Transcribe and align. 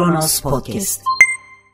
Kronos 0.00 0.40
Podcast. 0.40 1.09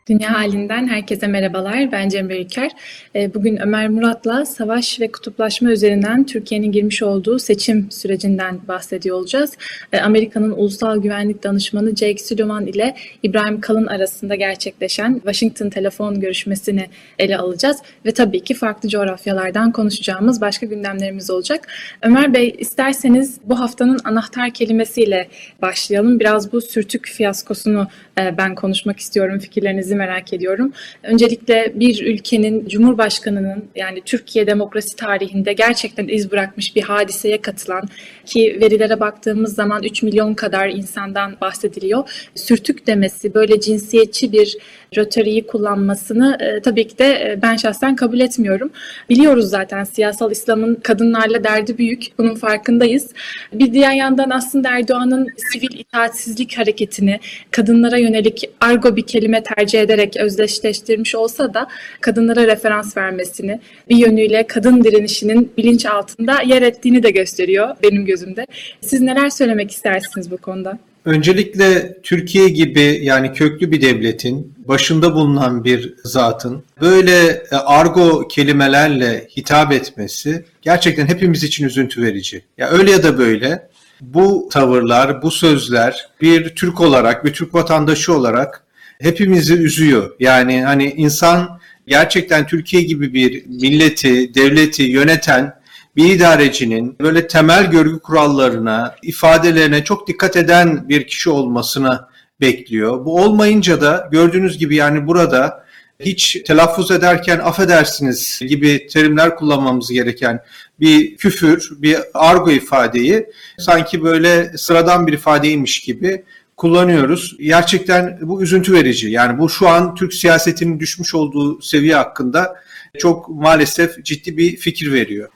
Dünya 0.08 0.34
halinden 0.34 0.88
herkese 0.88 1.26
merhabalar. 1.26 1.92
Ben 1.92 2.08
Cemre 2.08 2.40
Ülker. 2.40 2.70
Ee, 3.14 3.34
bugün 3.34 3.56
Ömer 3.56 3.88
Murat'la 3.88 4.44
savaş 4.44 5.00
ve 5.00 5.12
kutuplaşma 5.12 5.70
üzerinden 5.70 6.24
Türkiye'nin 6.24 6.72
girmiş 6.72 7.02
olduğu 7.02 7.38
seçim 7.38 7.90
sürecinden 7.90 8.60
bahsediyor 8.68 9.16
olacağız. 9.16 9.52
Ee, 9.92 10.00
Amerika'nın 10.00 10.50
Ulusal 10.50 11.02
Güvenlik 11.02 11.42
Danışmanı 11.42 11.96
Jake 11.96 12.24
Sullivan 12.24 12.66
ile 12.66 12.96
İbrahim 13.22 13.60
Kalın 13.60 13.86
arasında 13.86 14.34
gerçekleşen 14.34 15.14
Washington 15.14 15.70
telefon 15.70 16.20
görüşmesini 16.20 16.86
ele 17.18 17.36
alacağız. 17.36 17.78
Ve 18.04 18.12
tabii 18.12 18.44
ki 18.44 18.54
farklı 18.54 18.88
coğrafyalardan 18.88 19.72
konuşacağımız 19.72 20.40
başka 20.40 20.66
gündemlerimiz 20.66 21.30
olacak. 21.30 21.68
Ömer 22.02 22.34
Bey 22.34 22.54
isterseniz 22.58 23.38
bu 23.44 23.60
haftanın 23.60 24.00
anahtar 24.04 24.50
kelimesiyle 24.50 25.28
başlayalım. 25.62 26.20
Biraz 26.20 26.52
bu 26.52 26.60
sürtük 26.60 27.06
fiyaskosunu 27.06 27.88
e, 28.18 28.38
ben 28.38 28.54
konuşmak 28.54 29.00
istiyorum. 29.00 29.38
Fikirlerinizi 29.38 29.95
merak 29.96 30.32
ediyorum. 30.32 30.72
Öncelikle 31.02 31.72
bir 31.74 32.06
ülkenin 32.06 32.68
Cumhurbaşkanı'nın 32.68 33.64
yani 33.76 34.02
Türkiye 34.04 34.46
demokrasi 34.46 34.96
tarihinde 34.96 35.52
gerçekten 35.52 36.08
iz 36.08 36.32
bırakmış 36.32 36.76
bir 36.76 36.82
hadiseye 36.82 37.40
katılan 37.40 37.88
ki 38.26 38.58
verilere 38.60 39.00
baktığımız 39.00 39.54
zaman 39.54 39.82
3 39.82 40.02
milyon 40.02 40.34
kadar 40.34 40.68
insandan 40.68 41.36
bahsediliyor. 41.40 42.28
Sürtük 42.34 42.86
demesi 42.86 43.34
böyle 43.34 43.60
cinsiyetçi 43.60 44.32
bir 44.32 44.56
rötoriği 44.96 45.46
kullanmasını 45.46 46.38
e, 46.40 46.60
tabii 46.60 46.88
ki 46.88 46.98
de 46.98 47.04
e, 47.04 47.38
ben 47.42 47.56
şahsen 47.56 47.96
kabul 47.96 48.20
etmiyorum. 48.20 48.70
Biliyoruz 49.10 49.50
zaten 49.50 49.84
siyasal 49.84 50.30
İslam'ın 50.30 50.74
kadınlarla 50.74 51.44
derdi 51.44 51.78
büyük. 51.78 52.18
Bunun 52.18 52.34
farkındayız. 52.34 53.10
Bir 53.52 53.72
diğer 53.72 53.92
yandan 53.92 54.30
aslında 54.30 54.68
Erdoğan'ın 54.68 55.28
sivil 55.52 55.78
itaatsizlik 55.78 56.58
hareketini 56.58 57.20
kadınlara 57.50 57.98
yönelik 57.98 58.50
argo 58.60 58.96
bir 58.96 59.02
kelime 59.02 59.42
tercih 59.42 59.80
ederek 59.80 60.16
özdeşleştirmiş 60.16 61.14
olsa 61.14 61.54
da 61.54 61.66
kadınlara 62.00 62.46
referans 62.46 62.96
vermesini 62.96 63.60
bir 63.88 63.96
yönüyle 63.96 64.46
kadın 64.46 64.84
direnişinin 64.84 65.52
bilinç 65.56 65.86
altında 65.86 66.42
yer 66.42 66.62
ettiğini 66.62 67.02
de 67.02 67.10
gösteriyor 67.10 67.76
benim 67.82 68.04
gözümde. 68.04 68.46
Siz 68.80 69.00
neler 69.00 69.30
söylemek 69.30 69.70
istersiniz 69.70 70.30
bu 70.30 70.36
konuda? 70.36 70.78
Öncelikle 71.06 71.96
Türkiye 72.02 72.48
gibi 72.48 73.00
yani 73.02 73.32
köklü 73.32 73.70
bir 73.70 73.82
devletin 73.82 74.54
başında 74.68 75.14
bulunan 75.14 75.64
bir 75.64 75.94
zatın 76.04 76.64
böyle 76.80 77.26
e, 77.52 77.56
argo 77.56 78.28
kelimelerle 78.28 79.28
hitap 79.36 79.72
etmesi 79.72 80.44
gerçekten 80.62 81.06
hepimiz 81.06 81.44
için 81.44 81.66
üzüntü 81.66 82.02
verici. 82.02 82.44
Ya 82.58 82.68
öyle 82.68 82.90
ya 82.90 83.02
da 83.02 83.18
böyle 83.18 83.68
bu 84.00 84.48
tavırlar, 84.52 85.22
bu 85.22 85.30
sözler 85.30 86.08
bir 86.20 86.54
Türk 86.54 86.80
olarak, 86.80 87.24
bir 87.24 87.32
Türk 87.32 87.54
vatandaşı 87.54 88.14
olarak 88.14 88.64
hepimizi 89.00 89.54
üzüyor. 89.54 90.10
Yani 90.20 90.64
hani 90.64 90.90
insan 90.96 91.60
gerçekten 91.86 92.46
Türkiye 92.46 92.82
gibi 92.82 93.14
bir 93.14 93.46
milleti, 93.46 94.34
devleti 94.34 94.82
yöneten 94.82 95.52
bir 95.96 96.14
idarecinin 96.14 96.96
böyle 97.00 97.26
temel 97.26 97.70
görgü 97.70 97.98
kurallarına, 97.98 98.94
ifadelerine 99.02 99.84
çok 99.84 100.08
dikkat 100.08 100.36
eden 100.36 100.88
bir 100.88 101.06
kişi 101.06 101.30
olmasını 101.30 102.00
bekliyor. 102.40 103.04
Bu 103.04 103.16
olmayınca 103.16 103.80
da 103.80 104.08
gördüğünüz 104.12 104.58
gibi 104.58 104.76
yani 104.76 105.06
burada 105.06 105.66
hiç 106.00 106.42
telaffuz 106.46 106.90
ederken 106.90 107.38
affedersiniz 107.38 108.40
gibi 108.48 108.86
terimler 108.86 109.36
kullanmamız 109.36 109.92
gereken 109.92 110.42
bir 110.80 111.16
küfür, 111.16 111.68
bir 111.70 111.98
argo 112.14 112.50
ifadeyi 112.50 113.26
sanki 113.58 114.02
böyle 114.02 114.58
sıradan 114.58 115.06
bir 115.06 115.12
ifadeymiş 115.12 115.80
gibi 115.80 116.24
kullanıyoruz. 116.56 117.36
Gerçekten 117.40 118.18
bu 118.22 118.42
üzüntü 118.42 118.72
verici. 118.72 119.10
Yani 119.10 119.38
bu 119.38 119.48
şu 119.50 119.68
an 119.68 119.94
Türk 119.94 120.14
siyasetinin 120.14 120.80
düşmüş 120.80 121.14
olduğu 121.14 121.62
seviye 121.62 121.94
hakkında 121.94 122.56
çok 122.98 123.28
maalesef 123.28 124.04
ciddi 124.04 124.36
bir 124.36 124.56
fikir 124.56 124.92
veriyor. 124.92 125.28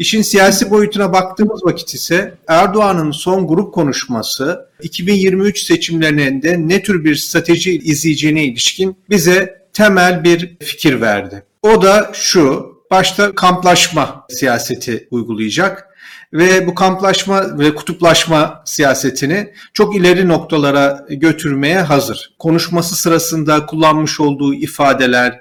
İşin 0.00 0.22
siyasi 0.22 0.70
boyutuna 0.70 1.12
baktığımız 1.12 1.64
vakit 1.64 1.94
ise 1.94 2.34
Erdoğan'ın 2.48 3.10
son 3.10 3.46
grup 3.46 3.74
konuşması 3.74 4.68
2023 4.82 5.62
seçimlerinde 5.62 6.56
ne 6.58 6.82
tür 6.82 7.04
bir 7.04 7.16
strateji 7.16 7.78
izleyeceğine 7.78 8.44
ilişkin 8.44 8.96
bize 9.10 9.62
temel 9.72 10.24
bir 10.24 10.56
fikir 10.60 11.00
verdi. 11.00 11.42
O 11.62 11.82
da 11.82 12.10
şu, 12.12 12.76
başta 12.90 13.34
kamplaşma 13.34 14.26
siyaseti 14.28 15.08
uygulayacak 15.10 15.86
ve 16.32 16.66
bu 16.66 16.74
kamplaşma 16.74 17.58
ve 17.58 17.74
kutuplaşma 17.74 18.62
siyasetini 18.64 19.52
çok 19.74 19.96
ileri 19.96 20.28
noktalara 20.28 21.06
götürmeye 21.10 21.80
hazır. 21.80 22.34
Konuşması 22.38 22.96
sırasında 22.96 23.66
kullanmış 23.66 24.20
olduğu 24.20 24.54
ifadeler, 24.54 25.40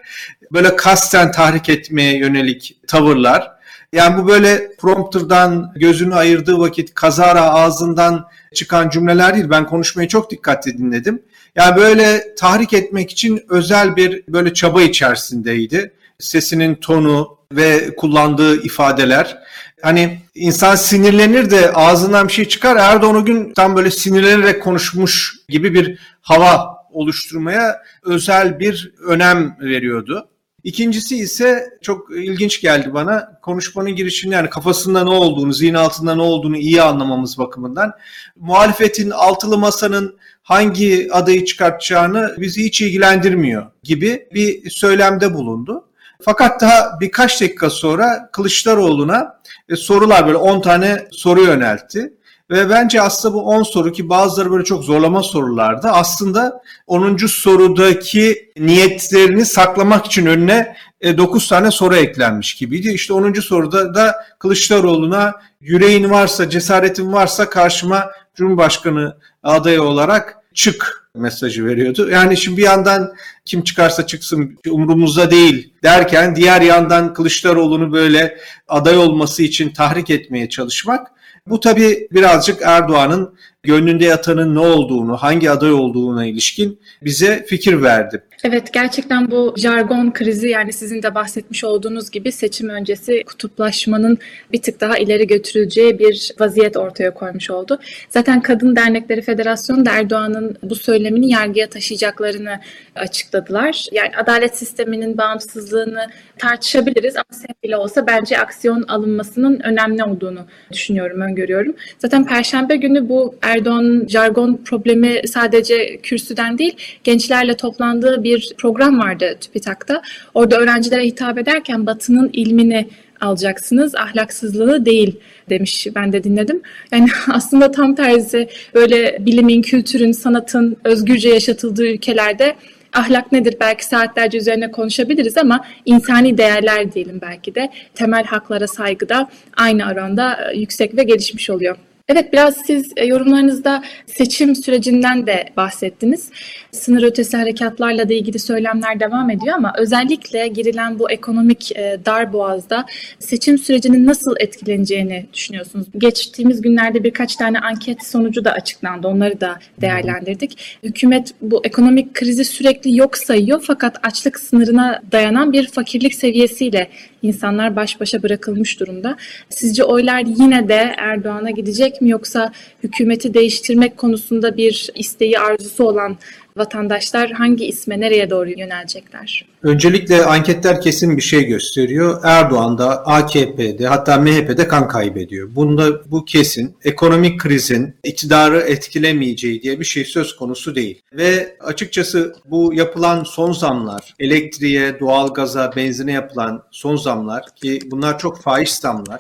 böyle 0.52 0.76
kasten 0.76 1.32
tahrik 1.32 1.70
etmeye 1.70 2.18
yönelik 2.18 2.78
tavırlar 2.88 3.59
yani 3.94 4.24
bu 4.24 4.28
böyle 4.28 4.76
prompterdan 4.76 5.72
gözünü 5.76 6.16
ayırdığı 6.16 6.60
vakit 6.60 6.94
kazara 6.94 7.42
ağzından 7.42 8.28
çıkan 8.54 8.90
cümleler 8.90 9.36
değil. 9.36 9.50
Ben 9.50 9.66
konuşmayı 9.66 10.08
çok 10.08 10.32
dikkatli 10.32 10.78
dinledim. 10.78 11.22
Yani 11.56 11.76
böyle 11.76 12.36
tahrik 12.36 12.74
etmek 12.74 13.12
için 13.12 13.46
özel 13.50 13.96
bir 13.96 14.24
böyle 14.28 14.54
çaba 14.54 14.82
içerisindeydi. 14.82 15.94
Sesinin 16.20 16.76
tonu 16.76 17.38
ve 17.54 17.96
kullandığı 17.96 18.64
ifadeler. 18.64 19.38
Hani 19.82 20.20
insan 20.36 20.76
sinirlenir 20.76 21.52
de 21.52 21.72
ağzından 21.74 22.28
bir 22.28 22.34
şey 22.34 22.48
çıkar. 22.48 22.76
Erdoğan 22.76 23.16
o 23.16 23.26
gün 23.26 23.54
tam 23.54 23.76
böyle 23.76 23.92
sinirlenerek 23.92 24.64
konuşmuş 24.64 25.36
gibi 25.50 25.74
bir 25.74 26.00
hava 26.22 26.80
oluşturmaya 26.92 27.84
özel 28.04 28.60
bir 28.60 28.94
önem 29.08 29.58
veriyordu. 29.62 30.29
İkincisi 30.64 31.18
ise 31.18 31.78
çok 31.82 32.12
ilginç 32.12 32.62
geldi 32.62 32.94
bana. 32.94 33.40
Konuşmanın 33.42 33.96
girişinde 33.96 34.36
yani 34.36 34.50
kafasında 34.50 35.04
ne 35.04 35.10
olduğunu, 35.10 35.54
zihin 35.54 35.74
altında 35.74 36.16
ne 36.16 36.22
olduğunu 36.22 36.58
iyi 36.58 36.82
anlamamız 36.82 37.38
bakımından. 37.38 37.92
Muhalefetin 38.36 39.10
altılı 39.10 39.58
masanın 39.58 40.18
hangi 40.44 41.10
adayı 41.12 41.46
çıkartacağını 41.46 42.36
bizi 42.38 42.64
hiç 42.64 42.82
ilgilendirmiyor 42.82 43.66
gibi 43.84 44.28
bir 44.34 44.70
söylemde 44.70 45.34
bulundu. 45.34 45.86
Fakat 46.22 46.62
daha 46.62 47.00
birkaç 47.00 47.42
dakika 47.42 47.70
sonra 47.70 48.30
Kılıçdaroğlu'na 48.32 49.40
e, 49.70 49.76
sorular 49.76 50.28
böyle 50.28 50.38
10 50.38 50.62
tane 50.62 51.08
soru 51.12 51.42
yöneltti. 51.42 52.14
Ve 52.50 52.70
bence 52.70 53.02
aslında 53.02 53.34
bu 53.34 53.42
10 53.42 53.64
soru 53.64 53.92
ki 53.92 54.10
bazıları 54.10 54.52
böyle 54.52 54.64
çok 54.64 54.84
zorlama 54.84 55.24
sorulardı. 55.24 55.88
Aslında 55.88 56.62
10. 56.88 57.18
sorudaki 57.18 58.52
niyetlerini 58.58 59.46
saklamak 59.46 60.06
için 60.06 60.26
önüne 60.26 60.76
9 61.04 61.46
e, 61.46 61.48
tane 61.48 61.72
soru 61.72 61.96
eklenmiş 61.96 62.56
gibiydi. 62.56 62.90
İşte 62.90 63.14
10. 63.14 63.34
soruda 63.34 63.96
da 63.96 64.16
Kılıçdaroğlu'na 64.40 65.34
yüreğin 65.62 66.10
varsa, 66.10 66.50
cesaretin 66.50 67.14
varsa 67.14 67.50
karşıma 67.50 68.12
Cumhurbaşkanı 68.36 69.18
adayı 69.44 69.84
olarak 69.84 70.38
çık 70.54 71.10
mesajı 71.16 71.66
veriyordu. 71.66 72.10
Yani 72.10 72.38
şimdi 72.38 72.58
bir 72.58 72.64
yandan 72.64 73.14
kim 73.46 73.64
çıkarsa 73.64 74.08
çıksın 74.08 74.60
umurumuzda 74.70 75.32
değil 75.32 75.74
derken 75.84 76.36
diğer 76.36 76.62
yandan 76.62 77.14
Kılıçdaroğlu'nu 77.14 77.92
böyle 77.92 78.38
aday 78.68 78.98
olması 78.98 79.44
için 79.44 79.70
tahrik 79.70 80.10
etmeye 80.10 80.50
çalışmak 80.50 81.08
bu 81.50 81.60
tabii 81.60 82.08
birazcık 82.12 82.62
Erdoğan'ın 82.62 83.36
gönlünde 83.64 84.06
yatanın 84.06 84.56
ne 84.56 84.60
olduğunu, 84.60 85.18
hangi 85.18 85.52
aday 85.52 85.72
olduğuna 85.72 86.26
ilişkin 86.26 86.80
bize 87.02 87.46
fikir 87.48 87.82
verdi. 87.82 88.24
Evet 88.44 88.74
gerçekten 88.74 89.32
bu 89.32 89.54
jargon 89.58 90.14
krizi 90.14 90.50
yani 90.50 90.74
sizin 90.74 91.04
de 91.04 91.16
bahsetmiş 91.16 91.64
olduğunuz 91.64 92.12
gibi 92.12 92.32
seçim 92.32 92.70
öncesi 92.70 93.24
kutuplaşmanın 93.24 94.18
bir 94.52 94.62
tık 94.62 94.82
daha 94.82 94.98
ileri 94.98 95.28
götürüleceği 95.28 96.00
bir 96.00 96.32
vaziyet 96.40 96.78
ortaya 96.78 97.14
koymuş 97.14 97.50
oldu. 97.50 97.80
Zaten 98.10 98.42
Kadın 98.42 98.76
Dernekleri 98.76 99.22
Federasyonu 99.22 99.86
da 99.86 99.92
Erdoğan'ın 99.92 100.58
bu 100.64 100.76
söylemini 100.76 101.32
yargıya 101.32 101.70
taşıyacaklarını 101.70 102.60
açıkladılar. 102.96 103.86
Yani 103.92 104.12
adalet 104.18 104.58
sisteminin 104.58 105.18
bağımsızlığını 105.18 106.08
tartışabiliriz 106.38 107.16
ama 107.16 107.26
sen 107.32 107.56
bile 107.64 107.78
olsa 107.78 108.08
bence 108.08 108.40
aksiyon 108.40 108.84
alınmasının 108.88 109.60
önemli 109.60 110.04
olduğunu 110.04 110.40
düşünüyorum, 110.72 111.22
öngörüyorum. 111.22 111.76
Zaten 112.00 112.26
Perşembe 112.28 112.76
günü 112.76 113.10
bu 113.10 113.36
Erdoğan'ın 113.50 114.08
jargon 114.08 114.60
problemi 114.66 115.22
sadece 115.28 115.98
kürsüden 115.98 116.58
değil 116.58 116.76
gençlerle 117.04 117.58
toplandığı 117.58 118.24
bir 118.24 118.54
program 118.58 119.00
vardı 119.00 119.38
TÜBİTAK'ta. 119.42 120.02
Orada 120.34 120.58
öğrencilere 120.58 121.06
hitap 121.06 121.38
ederken 121.38 121.86
Batı'nın 121.86 122.30
ilmini 122.34 122.88
alacaksınız, 123.22 123.96
ahlaksızlığı 123.96 124.86
değil 124.86 125.20
demiş. 125.50 125.88
Ben 125.96 126.14
de 126.14 126.24
dinledim. 126.24 126.62
Yani 126.92 127.08
aslında 127.32 127.72
tam 127.72 127.96
tersi 127.96 128.50
böyle 128.74 129.18
bilimin, 129.20 129.62
kültürün, 129.62 130.12
sanatın 130.12 130.78
özgürce 130.84 131.30
yaşatıldığı 131.30 131.88
ülkelerde 131.88 132.56
ahlak 132.94 133.32
nedir 133.32 133.56
belki 133.60 133.86
saatlerce 133.86 134.38
üzerine 134.38 134.72
konuşabiliriz 134.72 135.38
ama 135.38 135.66
insani 135.86 136.38
değerler 136.38 136.94
diyelim 136.94 137.20
belki 137.22 137.56
de 137.56 137.70
temel 137.96 138.24
haklara 138.24 138.68
saygıda 138.68 139.30
aynı 139.58 139.92
oranda 139.92 140.52
yüksek 140.56 140.98
ve 140.98 141.04
gelişmiş 141.04 141.50
oluyor. 141.50 141.78
Evet 142.10 142.34
biraz 142.34 142.58
siz 142.66 142.92
e, 142.98 143.06
yorumlarınızda 143.06 143.84
seçim 144.06 144.56
sürecinden 144.56 145.28
de 145.28 145.50
bahsettiniz. 145.58 146.30
Sınır 146.72 147.04
ötesi 147.04 147.38
harekatlarla 147.38 148.10
da 148.10 148.14
ilgili 148.14 148.40
söylemler 148.40 149.00
devam 149.00 149.30
ediyor 149.30 149.56
ama 149.56 149.74
özellikle 149.78 150.48
girilen 150.48 151.00
bu 151.00 151.12
ekonomik 151.12 151.78
e, 151.78 152.00
dar 152.06 152.34
boğazda 152.34 152.86
seçim 153.20 153.58
sürecinin 153.58 154.08
nasıl 154.08 154.36
etkileneceğini 154.40 155.26
düşünüyorsunuz? 155.34 155.88
Geçtiğimiz 155.98 156.62
günlerde 156.62 157.04
birkaç 157.04 157.36
tane 157.36 157.60
anket 157.60 158.06
sonucu 158.06 158.46
da 158.46 158.52
açıklandı. 158.52 159.08
Onları 159.08 159.42
da 159.42 159.60
değerlendirdik. 159.82 160.80
Hükümet 160.84 161.34
bu 161.42 161.62
ekonomik 161.64 162.14
krizi 162.14 162.46
sürekli 162.46 162.98
yok 162.98 163.18
sayıyor 163.18 163.64
fakat 163.68 164.06
açlık 164.06 164.40
sınırına 164.40 165.02
dayanan 165.12 165.54
bir 165.54 165.68
fakirlik 165.68 166.16
seviyesiyle 166.16 166.90
insanlar 167.22 167.76
baş 167.76 168.00
başa 168.00 168.24
bırakılmış 168.24 168.80
durumda. 168.80 169.18
Sizce 169.50 169.84
oylar 169.84 170.24
yine 170.26 170.70
de 170.70 170.96
Erdoğan'a 170.98 171.50
gidecek 171.50 171.99
mi 172.02 172.10
yoksa 172.10 172.52
hükümeti 172.84 173.34
değiştirmek 173.34 173.98
konusunda 173.98 174.58
bir 174.58 174.90
isteği 174.96 175.40
arzusu 175.40 175.84
olan 175.84 176.18
vatandaşlar 176.60 177.32
hangi 177.32 177.66
isme 177.66 178.00
nereye 178.00 178.30
doğru 178.30 178.50
yönelecekler? 178.50 179.46
Öncelikle 179.64 180.26
anketler 180.26 180.82
kesin 180.82 181.18
bir 181.18 181.22
şey 181.22 181.46
gösteriyor. 181.46 182.22
Erdoğan 182.24 182.78
da 182.78 183.06
AKP'de 183.06 183.88
hatta 183.88 184.18
MHP'de 184.18 184.68
kan 184.68 184.88
kaybediyor. 184.88 185.56
Bunda 185.56 186.12
bu 186.12 186.26
kesin. 186.26 186.76
Ekonomik 186.84 187.40
krizin 187.40 187.96
iktidarı 188.04 188.60
etkilemeyeceği 188.60 189.62
diye 189.62 189.80
bir 189.80 189.86
şey 189.86 190.06
söz 190.06 190.36
konusu 190.36 190.76
değil. 190.76 191.02
Ve 191.14 191.56
açıkçası 191.60 192.36
bu 192.46 192.74
yapılan 192.74 193.24
son 193.24 193.52
zamlar, 193.52 194.14
elektriğe, 194.20 195.00
doğalgaza, 195.00 195.74
benzine 195.76 196.12
yapılan 196.12 196.64
son 196.72 196.96
zamlar 196.96 197.44
ki 197.56 197.80
bunlar 197.86 198.20
çok 198.20 198.42
faiz 198.42 198.70
zamlar. 198.70 199.20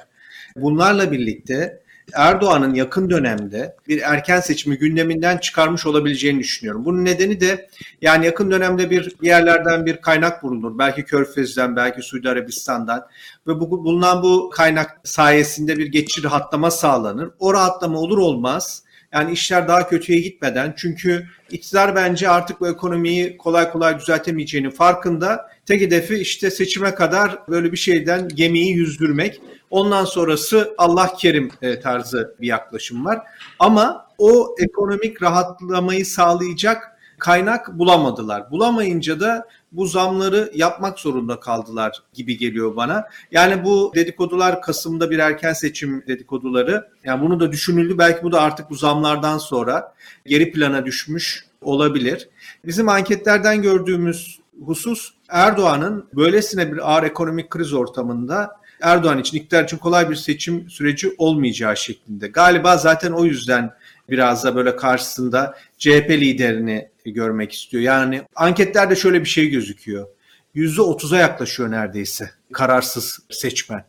Bunlarla 0.55 1.11
birlikte 1.11 1.79
Erdoğan'ın 2.13 2.73
yakın 2.73 3.09
dönemde 3.09 3.75
bir 3.87 4.01
erken 4.01 4.39
seçimi 4.39 4.77
gündeminden 4.77 5.37
çıkarmış 5.37 5.85
olabileceğini 5.85 6.39
düşünüyorum. 6.39 6.85
Bunun 6.85 7.05
nedeni 7.05 7.41
de 7.41 7.69
yani 8.01 8.25
yakın 8.25 8.51
dönemde 8.51 8.89
bir 8.89 9.15
yerlerden 9.21 9.85
bir 9.85 9.97
kaynak 9.97 10.43
bulunur. 10.43 10.77
Belki 10.77 11.03
Körfez'den, 11.03 11.75
belki 11.75 12.01
Suudi 12.01 12.29
Arabistan'dan 12.29 13.05
ve 13.47 13.59
bu, 13.59 13.71
bulunan 13.71 14.23
bu 14.23 14.49
kaynak 14.49 15.01
sayesinde 15.03 15.77
bir 15.77 15.87
geçici 15.87 16.23
rahatlama 16.23 16.71
sağlanır. 16.71 17.29
O 17.39 17.53
rahatlama 17.53 17.99
olur 17.99 18.17
olmaz 18.17 18.83
yani 19.13 19.31
işler 19.31 19.67
daha 19.67 19.89
kötüye 19.89 20.19
gitmeden 20.19 20.73
çünkü 20.77 21.27
iktidar 21.51 21.95
bence 21.95 22.29
artık 22.29 22.61
bu 22.61 22.67
ekonomiyi 22.67 23.37
kolay 23.37 23.71
kolay 23.71 23.99
düzeltemeyeceğinin 23.99 24.69
farkında. 24.69 25.49
Tek 25.65 25.81
hedefi 25.81 26.15
işte 26.15 26.51
seçime 26.51 26.95
kadar 26.95 27.39
böyle 27.49 27.71
bir 27.71 27.77
şeyden 27.77 28.27
gemiyi 28.27 28.75
yüzdürmek. 28.75 29.41
Ondan 29.69 30.05
sonrası 30.05 30.73
Allah 30.77 31.13
kerim 31.17 31.51
e, 31.61 31.79
tarzı 31.79 32.35
bir 32.41 32.47
yaklaşım 32.47 33.05
var. 33.05 33.19
Ama 33.59 34.07
o 34.17 34.55
ekonomik 34.59 35.23
rahatlamayı 35.23 36.05
sağlayacak 36.05 36.99
kaynak 37.19 37.79
bulamadılar. 37.79 38.51
Bulamayınca 38.51 39.19
da 39.19 39.47
bu 39.71 39.85
zamları 39.85 40.51
yapmak 40.55 40.99
zorunda 40.99 41.39
kaldılar 41.39 42.03
gibi 42.13 42.37
geliyor 42.37 42.75
bana. 42.75 43.05
Yani 43.31 43.63
bu 43.63 43.91
dedikodular 43.95 44.61
Kasım'da 44.61 45.11
bir 45.11 45.19
erken 45.19 45.53
seçim 45.53 46.03
dedikoduları. 46.07 46.89
Yani 47.03 47.21
bunu 47.21 47.39
da 47.39 47.51
düşünüldü. 47.51 47.97
Belki 47.97 48.23
bu 48.23 48.31
da 48.31 48.41
artık 48.41 48.69
bu 48.69 48.75
zamlardan 48.75 49.37
sonra 49.37 49.93
geri 50.25 50.51
plana 50.51 50.85
düşmüş 50.85 51.45
olabilir. 51.61 52.29
Bizim 52.65 52.89
anketlerden 52.89 53.61
gördüğümüz 53.61 54.39
husus 54.65 55.13
Erdoğan'ın 55.29 56.05
böylesine 56.13 56.73
bir 56.73 56.91
ağır 56.91 57.03
ekonomik 57.03 57.49
kriz 57.49 57.73
ortamında 57.73 58.59
Erdoğan 58.81 59.19
için, 59.19 59.37
iktidar 59.37 59.63
için 59.63 59.77
kolay 59.77 60.09
bir 60.09 60.15
seçim 60.15 60.69
süreci 60.69 61.15
olmayacağı 61.17 61.77
şeklinde. 61.77 62.27
Galiba 62.27 62.77
zaten 62.77 63.11
o 63.11 63.25
yüzden 63.25 63.73
biraz 64.09 64.43
da 64.43 64.55
böyle 64.55 64.75
karşısında 64.75 65.55
CHP 65.77 66.09
liderini 66.09 66.89
görmek 67.13 67.53
istiyor. 67.53 67.83
Yani 67.83 68.21
anketlerde 68.35 68.95
şöyle 68.95 69.21
bir 69.21 69.29
şey 69.29 69.49
gözüküyor. 69.49 70.07
%30'a 70.55 71.17
yaklaşıyor 71.17 71.71
neredeyse 71.71 72.31
kararsız 72.53 73.19
seçmen. 73.29 73.85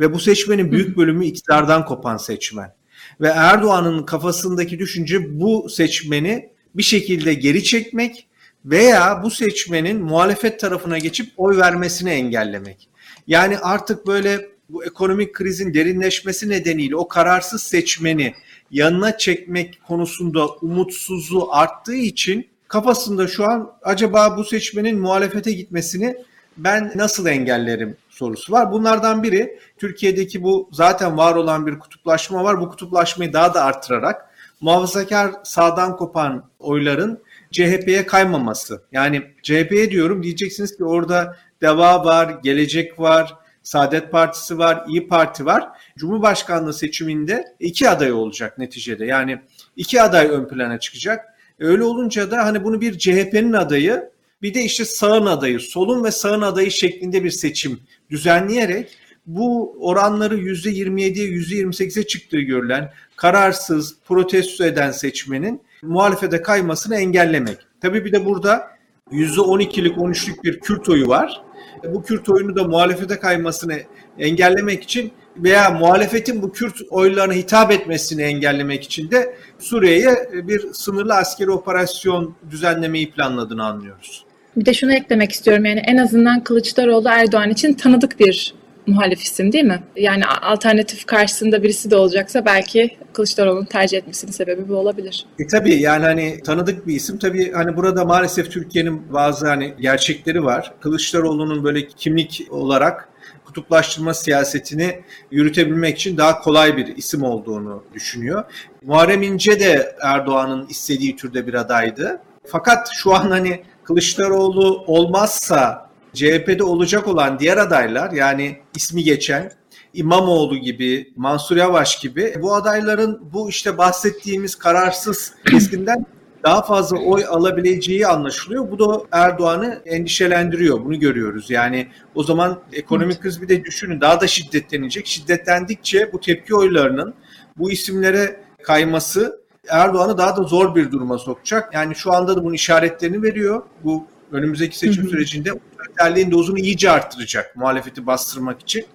Ve 0.00 0.14
bu 0.14 0.20
seçmenin 0.20 0.72
büyük 0.72 0.96
bölümü 0.96 1.26
iktidardan 1.26 1.84
kopan 1.84 2.16
seçmen. 2.16 2.74
Ve 3.20 3.28
Erdoğan'ın 3.28 4.02
kafasındaki 4.02 4.78
düşünce 4.78 5.40
bu 5.40 5.68
seçmeni 5.70 6.50
bir 6.74 6.82
şekilde 6.82 7.34
geri 7.34 7.64
çekmek 7.64 8.26
veya 8.64 9.20
bu 9.22 9.30
seçmenin 9.30 10.02
muhalefet 10.02 10.60
tarafına 10.60 10.98
geçip 10.98 11.32
oy 11.36 11.56
vermesini 11.56 12.10
engellemek. 12.10 12.88
Yani 13.26 13.58
artık 13.58 14.06
böyle 14.06 14.48
bu 14.68 14.84
ekonomik 14.84 15.34
krizin 15.34 15.74
derinleşmesi 15.74 16.48
nedeniyle 16.48 16.96
o 16.96 17.08
kararsız 17.08 17.62
seçmeni 17.62 18.34
yanına 18.70 19.18
çekmek 19.18 19.82
konusunda 19.86 20.48
umutsuzluğu 20.48 21.52
arttığı 21.52 21.94
için 21.94 22.49
kafasında 22.70 23.28
şu 23.28 23.44
an 23.44 23.72
acaba 23.82 24.36
bu 24.36 24.44
seçmenin 24.44 24.98
muhalefete 24.98 25.52
gitmesini 25.52 26.16
ben 26.56 26.92
nasıl 26.94 27.26
engellerim 27.26 27.96
sorusu 28.10 28.52
var. 28.52 28.72
Bunlardan 28.72 29.22
biri 29.22 29.58
Türkiye'deki 29.78 30.42
bu 30.42 30.68
zaten 30.72 31.16
var 31.16 31.34
olan 31.34 31.66
bir 31.66 31.78
kutuplaşma 31.78 32.44
var. 32.44 32.60
Bu 32.60 32.68
kutuplaşmayı 32.68 33.32
daha 33.32 33.54
da 33.54 33.64
arttırarak 33.64 34.30
muhafazakar 34.60 35.30
sağdan 35.44 35.96
kopan 35.96 36.44
oyların 36.58 37.18
CHP'ye 37.50 38.06
kaymaması. 38.06 38.82
Yani 38.92 39.22
CHP'ye 39.42 39.90
diyorum 39.90 40.22
diyeceksiniz 40.22 40.76
ki 40.76 40.84
orada 40.84 41.36
Deva 41.62 42.04
var, 42.04 42.38
Gelecek 42.42 43.00
var, 43.00 43.34
Saadet 43.62 44.12
Partisi 44.12 44.58
var, 44.58 44.84
İyi 44.88 45.08
Parti 45.08 45.46
var. 45.46 45.68
Cumhurbaşkanlığı 45.98 46.74
seçiminde 46.74 47.44
iki 47.60 47.88
aday 47.88 48.12
olacak 48.12 48.58
neticede. 48.58 49.06
Yani 49.06 49.40
iki 49.76 50.02
aday 50.02 50.26
ön 50.26 50.48
plana 50.48 50.80
çıkacak. 50.80 51.29
Öyle 51.60 51.84
olunca 51.84 52.30
da 52.30 52.44
hani 52.44 52.64
bunu 52.64 52.80
bir 52.80 52.98
CHP'nin 52.98 53.52
adayı 53.52 54.10
bir 54.42 54.54
de 54.54 54.62
işte 54.62 54.84
sağın 54.84 55.26
adayı, 55.26 55.60
solun 55.60 56.04
ve 56.04 56.10
sağın 56.10 56.42
adayı 56.42 56.70
şeklinde 56.70 57.24
bir 57.24 57.30
seçim 57.30 57.80
düzenleyerek 58.10 58.88
bu 59.26 59.76
oranları 59.80 60.36
%27'ye 60.38 61.28
%28'e 61.28 62.06
çıktığı 62.06 62.40
görülen 62.40 62.92
kararsız, 63.16 63.96
protesto 64.04 64.64
eden 64.64 64.90
seçmenin 64.90 65.62
muhalefete 65.82 66.42
kaymasını 66.42 66.96
engellemek. 66.96 67.58
Tabii 67.80 68.04
bir 68.04 68.12
de 68.12 68.24
burada 68.24 68.70
%12'lik 69.12 69.96
13'lük 69.96 70.44
bir 70.44 70.60
Kürt 70.60 70.88
oyu 70.88 71.08
var. 71.08 71.42
Bu 71.84 72.02
Kürt 72.02 72.28
oyunu 72.28 72.56
da 72.56 72.64
muhalefete 72.64 73.18
kaymasını 73.18 73.80
engellemek 74.18 74.82
için 74.82 75.12
veya 75.36 75.70
muhalefetin 75.70 76.42
bu 76.42 76.52
Kürt 76.52 76.76
oylarına 76.90 77.32
hitap 77.32 77.72
etmesini 77.72 78.22
engellemek 78.22 78.84
için 78.84 79.10
de 79.10 79.34
Suriye'ye 79.58 80.30
bir 80.32 80.72
sınırlı 80.72 81.14
askeri 81.14 81.50
operasyon 81.50 82.34
düzenlemeyi 82.50 83.10
planladığını 83.10 83.64
anlıyoruz. 83.64 84.24
Bir 84.56 84.66
de 84.66 84.74
şunu 84.74 84.94
eklemek 84.94 85.32
istiyorum 85.32 85.64
yani 85.64 85.82
en 85.86 85.96
azından 85.96 86.44
Kılıçdaroğlu 86.44 87.08
Erdoğan 87.08 87.50
için 87.50 87.74
tanıdık 87.74 88.20
bir 88.20 88.54
muhalif 88.86 89.22
isim 89.22 89.52
değil 89.52 89.64
mi? 89.64 89.82
Yani 89.96 90.26
alternatif 90.26 91.06
karşısında 91.06 91.62
birisi 91.62 91.90
de 91.90 91.96
olacaksa 91.96 92.44
belki 92.44 92.96
Kılıçdaroğlu'nun 93.12 93.64
tercih 93.64 93.98
etmesinin 93.98 94.32
sebebi 94.32 94.68
bu 94.68 94.76
olabilir. 94.76 95.26
E 95.38 95.46
tabii 95.46 95.74
yani 95.74 96.04
hani 96.04 96.40
tanıdık 96.44 96.86
bir 96.86 96.94
isim. 96.94 97.18
Tabii 97.18 97.52
hani 97.52 97.76
burada 97.76 98.04
maalesef 98.04 98.50
Türkiye'nin 98.50 99.12
bazı 99.12 99.46
hani 99.48 99.74
gerçekleri 99.80 100.44
var. 100.44 100.72
Kılıçdaroğlu'nun 100.80 101.64
böyle 101.64 101.86
kimlik 101.86 102.46
olarak 102.50 103.08
kutuplaştırma 103.50 104.14
siyasetini 104.14 105.00
yürütebilmek 105.30 105.96
için 105.96 106.16
daha 106.16 106.40
kolay 106.40 106.76
bir 106.76 106.96
isim 106.96 107.22
olduğunu 107.22 107.84
düşünüyor. 107.94 108.44
Muharrem 108.82 109.22
İnce 109.22 109.60
de 109.60 109.96
Erdoğan'ın 110.02 110.66
istediği 110.66 111.16
türde 111.16 111.46
bir 111.46 111.54
adaydı. 111.54 112.20
Fakat 112.46 112.88
şu 112.92 113.14
an 113.14 113.30
hani 113.30 113.62
Kılıçdaroğlu 113.84 114.84
olmazsa 114.86 115.90
CHP'de 116.14 116.62
olacak 116.62 117.08
olan 117.08 117.38
diğer 117.38 117.56
adaylar 117.56 118.12
yani 118.12 118.58
ismi 118.76 119.04
geçen 119.04 119.52
İmamoğlu 119.94 120.56
gibi, 120.56 121.12
Mansur 121.16 121.56
Yavaş 121.56 121.98
gibi 121.98 122.34
bu 122.42 122.54
adayların 122.54 123.20
bu 123.32 123.48
işte 123.48 123.78
bahsettiğimiz 123.78 124.54
kararsız 124.54 125.32
kesimden 125.50 126.06
daha 126.44 126.62
fazla 126.62 126.98
oy 126.98 127.24
alabileceği 127.28 128.06
anlaşılıyor. 128.06 128.70
Bu 128.70 128.78
da 128.78 129.02
Erdoğan'ı 129.12 129.82
endişelendiriyor. 129.86 130.84
Bunu 130.84 131.00
görüyoruz. 131.00 131.50
Yani 131.50 131.88
o 132.14 132.22
zaman 132.22 132.60
ekonomik 132.72 133.22
kriz 133.22 133.42
bir 133.42 133.48
de 133.48 133.64
düşünün 133.64 134.00
daha 134.00 134.20
da 134.20 134.26
şiddetlenecek. 134.26 135.06
Şiddetlendikçe 135.06 136.12
bu 136.12 136.20
tepki 136.20 136.54
oylarının 136.54 137.14
bu 137.58 137.70
isimlere 137.70 138.40
kayması 138.62 139.40
Erdoğan'ı 139.68 140.18
daha 140.18 140.36
da 140.36 140.42
zor 140.42 140.74
bir 140.74 140.92
duruma 140.92 141.18
sokacak. 141.18 141.74
Yani 141.74 141.94
şu 141.94 142.12
anda 142.12 142.36
da 142.36 142.44
bunun 142.44 142.54
işaretlerini 142.54 143.22
veriyor. 143.22 143.62
Bu 143.84 144.06
önümüzdeki 144.32 144.78
seçim 144.78 145.08
sürecinde 145.08 145.52
otoriterliğin 145.52 146.30
dozunu 146.30 146.58
iyice 146.58 146.90
arttıracak 146.90 147.56
muhalefeti 147.56 148.06
bastırmak 148.06 148.60
için. 148.60 148.86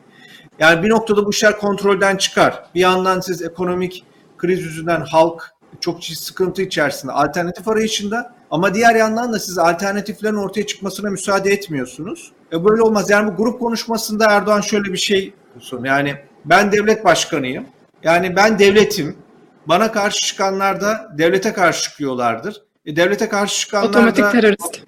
Yani 0.59 0.83
bir 0.83 0.89
noktada 0.89 1.25
bu 1.25 1.29
işler 1.29 1.57
kontrolden 1.57 2.17
çıkar. 2.17 2.65
Bir 2.75 2.79
yandan 2.79 3.19
siz 3.19 3.41
ekonomik 3.41 4.03
kriz 4.37 4.61
yüzünden 4.61 5.01
halk 5.01 5.54
çok 5.81 6.01
ciddi 6.01 6.15
sıkıntı 6.15 6.61
içerisinde 6.61 7.11
alternatif 7.11 7.67
arayışında 7.67 8.33
ama 8.51 8.73
diğer 8.73 8.95
yandan 8.95 9.33
da 9.33 9.39
siz 9.39 9.57
alternatiflerin 9.57 10.35
ortaya 10.35 10.65
çıkmasına 10.65 11.09
müsaade 11.09 11.51
etmiyorsunuz. 11.51 12.31
E 12.53 12.65
böyle 12.65 12.81
olmaz. 12.81 13.09
Yani 13.09 13.31
bu 13.31 13.35
grup 13.35 13.59
konuşmasında 13.59 14.25
Erdoğan 14.29 14.61
şöyle 14.61 14.93
bir 14.93 14.97
şey 14.97 15.33
sundu. 15.59 15.87
Yani 15.87 16.15
ben 16.45 16.71
devlet 16.71 17.05
başkanıyım. 17.05 17.65
Yani 18.03 18.35
ben 18.35 18.59
devletim. 18.59 19.17
bana 19.65 19.91
karşı 19.91 20.25
çıkanlar 20.25 20.81
da 20.81 21.11
devlete 21.17 21.53
karşı 21.53 21.83
çıkıyorlardır. 21.83 22.61
E, 22.85 22.95
devlete 22.95 23.29
karşı 23.29 23.59
çıkanlar 23.59 23.89
Otomatik 23.89 24.23
da 24.23 24.31
terörist. 24.31 24.81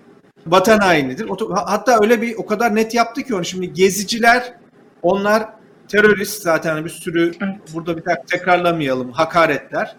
vatan 0.48 0.79
hainidir. 0.79 1.29
Hatta 1.65 2.00
öyle 2.01 2.22
bir 2.22 2.36
o 2.36 2.46
kadar 2.46 2.75
net 2.75 2.94
yaptı 2.94 3.24
ki 3.24 3.36
onu 3.36 3.46
şimdi 3.46 3.74
geziciler 3.74 4.53
onlar 5.01 5.50
terörist 5.88 6.41
zaten 6.41 6.86
bir 6.86 6.89
sürü 6.89 7.32
evet. 7.41 7.56
burada 7.74 7.98
bir 7.98 8.06
dakika 8.06 8.38
tekrarlamayalım 8.38 9.12
hakaretler. 9.12 9.96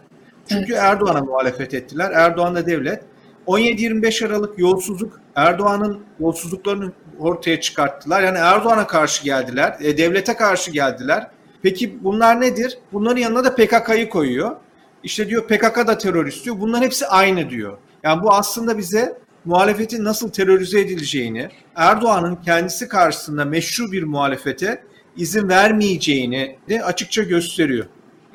Çünkü 0.49 0.73
evet. 0.73 0.83
Erdoğan'a 0.83 1.21
muhalefet 1.21 1.75
ettiler. 1.75 2.11
Erdoğan 2.11 2.55
da 2.55 2.67
devlet. 2.67 3.03
17-25 3.47 4.27
Aralık 4.27 4.59
yolsuzluk 4.59 5.21
Erdoğan'ın 5.35 6.01
yolsuzluklarını 6.21 6.93
ortaya 7.19 7.61
çıkarttılar. 7.61 8.23
Yani 8.23 8.39
Erdoğan'a 8.39 8.87
karşı 8.87 9.25
geldiler, 9.25 9.77
e, 9.81 9.99
devlete 9.99 10.37
karşı 10.37 10.71
geldiler. 10.71 11.27
Peki 11.63 12.05
bunlar 12.05 12.41
nedir? 12.41 12.79
Bunların 12.93 13.21
yanına 13.21 13.45
da 13.45 13.55
PKK'yı 13.55 14.09
koyuyor. 14.09 14.57
İşte 15.03 15.29
diyor 15.29 15.47
PKK 15.47 15.87
da 15.87 15.99
terörist 15.99 16.45
diyor. 16.45 16.61
Bunların 16.61 16.83
hepsi 16.83 17.07
aynı 17.07 17.51
diyor. 17.51 17.79
Yani 18.03 18.23
bu 18.23 18.33
aslında 18.33 18.79
bize 18.79 19.19
muhalefetin 19.45 20.05
nasıl 20.05 20.31
terörize 20.31 20.81
edileceğini, 20.81 21.49
Erdoğan'ın 21.77 22.37
kendisi 22.37 22.89
karşısında 22.89 23.45
meşru 23.45 23.93
bir 23.93 24.03
muhalefete 24.03 24.83
izin 25.17 25.49
vermeyeceğini 25.49 26.59
de 26.69 26.85
açıkça 26.85 27.23
gösteriyor. 27.23 27.87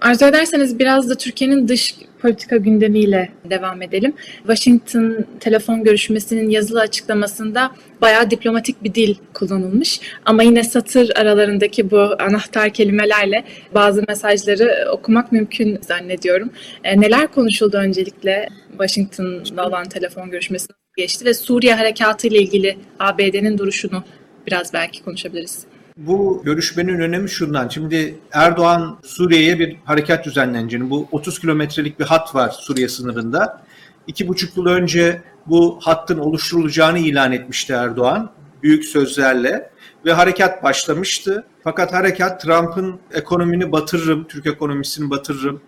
Arzu 0.03 0.25
ederseniz 0.25 0.79
biraz 0.79 1.09
da 1.09 1.15
Türkiye'nin 1.15 1.67
dış 1.67 1.95
politika 2.21 2.57
gündemiyle 2.57 3.29
devam 3.49 3.81
edelim. 3.81 4.13
Washington 4.37 5.25
telefon 5.39 5.83
görüşmesinin 5.83 6.49
yazılı 6.49 6.79
açıklamasında 6.79 7.71
bayağı 8.01 8.31
diplomatik 8.31 8.83
bir 8.83 8.93
dil 8.93 9.15
kullanılmış. 9.33 9.99
Ama 10.25 10.43
yine 10.43 10.63
satır 10.63 11.11
aralarındaki 11.15 11.91
bu 11.91 12.15
anahtar 12.19 12.69
kelimelerle 12.69 13.43
bazı 13.73 14.03
mesajları 14.07 14.87
okumak 14.91 15.31
mümkün 15.31 15.79
zannediyorum. 15.81 16.49
E, 16.83 17.01
neler 17.01 17.27
konuşuldu 17.27 17.77
öncelikle 17.77 18.49
Washington'da 18.71 19.67
olan 19.67 19.83
telefon 19.89 20.31
görüşmesi 20.31 20.67
geçti 20.97 21.25
ve 21.25 21.33
Suriye 21.33 21.73
harekatı 21.73 22.27
ile 22.27 22.37
ilgili 22.37 22.77
ABD'nin 22.99 23.57
duruşunu 23.57 24.03
biraz 24.47 24.73
belki 24.73 25.03
konuşabiliriz. 25.03 25.72
Bu 25.97 26.41
görüşmenin 26.45 26.99
önemi 26.99 27.29
şundan. 27.29 27.69
Şimdi 27.69 28.15
Erdoğan 28.31 28.97
Suriye'ye 29.03 29.59
bir 29.59 29.77
harekat 29.85 30.25
düzenleneceğini, 30.25 30.89
bu 30.89 31.07
30 31.11 31.39
kilometrelik 31.39 31.99
bir 31.99 32.05
hat 32.05 32.35
var 32.35 32.49
Suriye 32.49 32.87
sınırında. 32.87 33.61
İki 34.07 34.27
buçuk 34.27 34.57
yıl 34.57 34.65
önce 34.65 35.21
bu 35.45 35.79
hattın 35.81 36.17
oluşturulacağını 36.17 36.99
ilan 36.99 37.31
etmişti 37.31 37.73
Erdoğan 37.73 38.31
büyük 38.63 38.85
sözlerle 38.85 39.69
ve 40.05 40.13
harekat 40.13 40.63
başlamıştı. 40.63 41.45
Fakat 41.63 41.93
harekat 41.93 42.41
Trump'ın 42.41 42.99
ekonomini 43.13 43.71
batırırım, 43.71 44.27
Türk 44.27 44.45
ekonomisini 44.45 45.09
batırırım. 45.09 45.61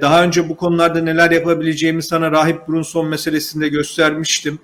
Daha 0.00 0.22
önce 0.22 0.48
bu 0.48 0.56
konularda 0.56 1.00
neler 1.00 1.30
yapabileceğimi 1.30 2.02
sana 2.02 2.30
Rahip 2.30 2.68
Brunson 2.68 3.06
meselesinde 3.06 3.68
göstermiştim. 3.68 4.58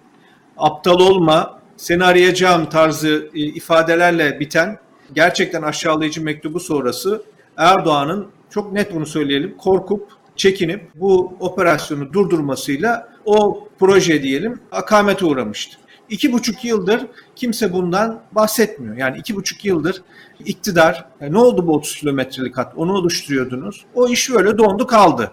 Aptal 0.57 1.01
olma, 1.01 1.61
seni 1.77 2.05
arayacağım 2.05 2.69
tarzı 2.69 3.31
ifadelerle 3.35 4.41
biten 4.41 4.79
gerçekten 5.15 5.63
aşağılayıcı 5.63 6.23
mektubu 6.23 6.61
sonrası 6.61 7.23
Erdoğan'ın 7.57 8.27
çok 8.51 8.73
net 8.73 8.95
bunu 8.95 9.07
söyleyelim 9.07 9.57
korkup 9.57 10.09
çekinip 10.37 10.91
bu 10.95 11.37
operasyonu 11.41 12.13
durdurmasıyla 12.13 13.09
o 13.25 13.69
proje 13.79 14.23
diyelim 14.23 14.61
akamete 14.73 15.25
uğramıştı. 15.25 15.79
İki 16.09 16.33
buçuk 16.33 16.65
yıldır 16.65 17.07
kimse 17.37 17.73
bundan 17.73 18.23
bahsetmiyor. 18.33 18.97
Yani 18.97 19.19
iki 19.19 19.37
buçuk 19.37 19.65
yıldır 19.65 20.03
iktidar 20.45 21.05
yani 21.21 21.33
ne 21.33 21.39
oldu 21.39 21.67
bu 21.67 21.75
30 21.75 21.97
kilometrelik 21.97 22.57
hat 22.57 22.73
onu 22.77 22.93
oluşturuyordunuz. 22.93 23.85
O 23.95 24.09
iş 24.09 24.31
böyle 24.31 24.59
dondu 24.59 24.87
kaldı. 24.87 25.33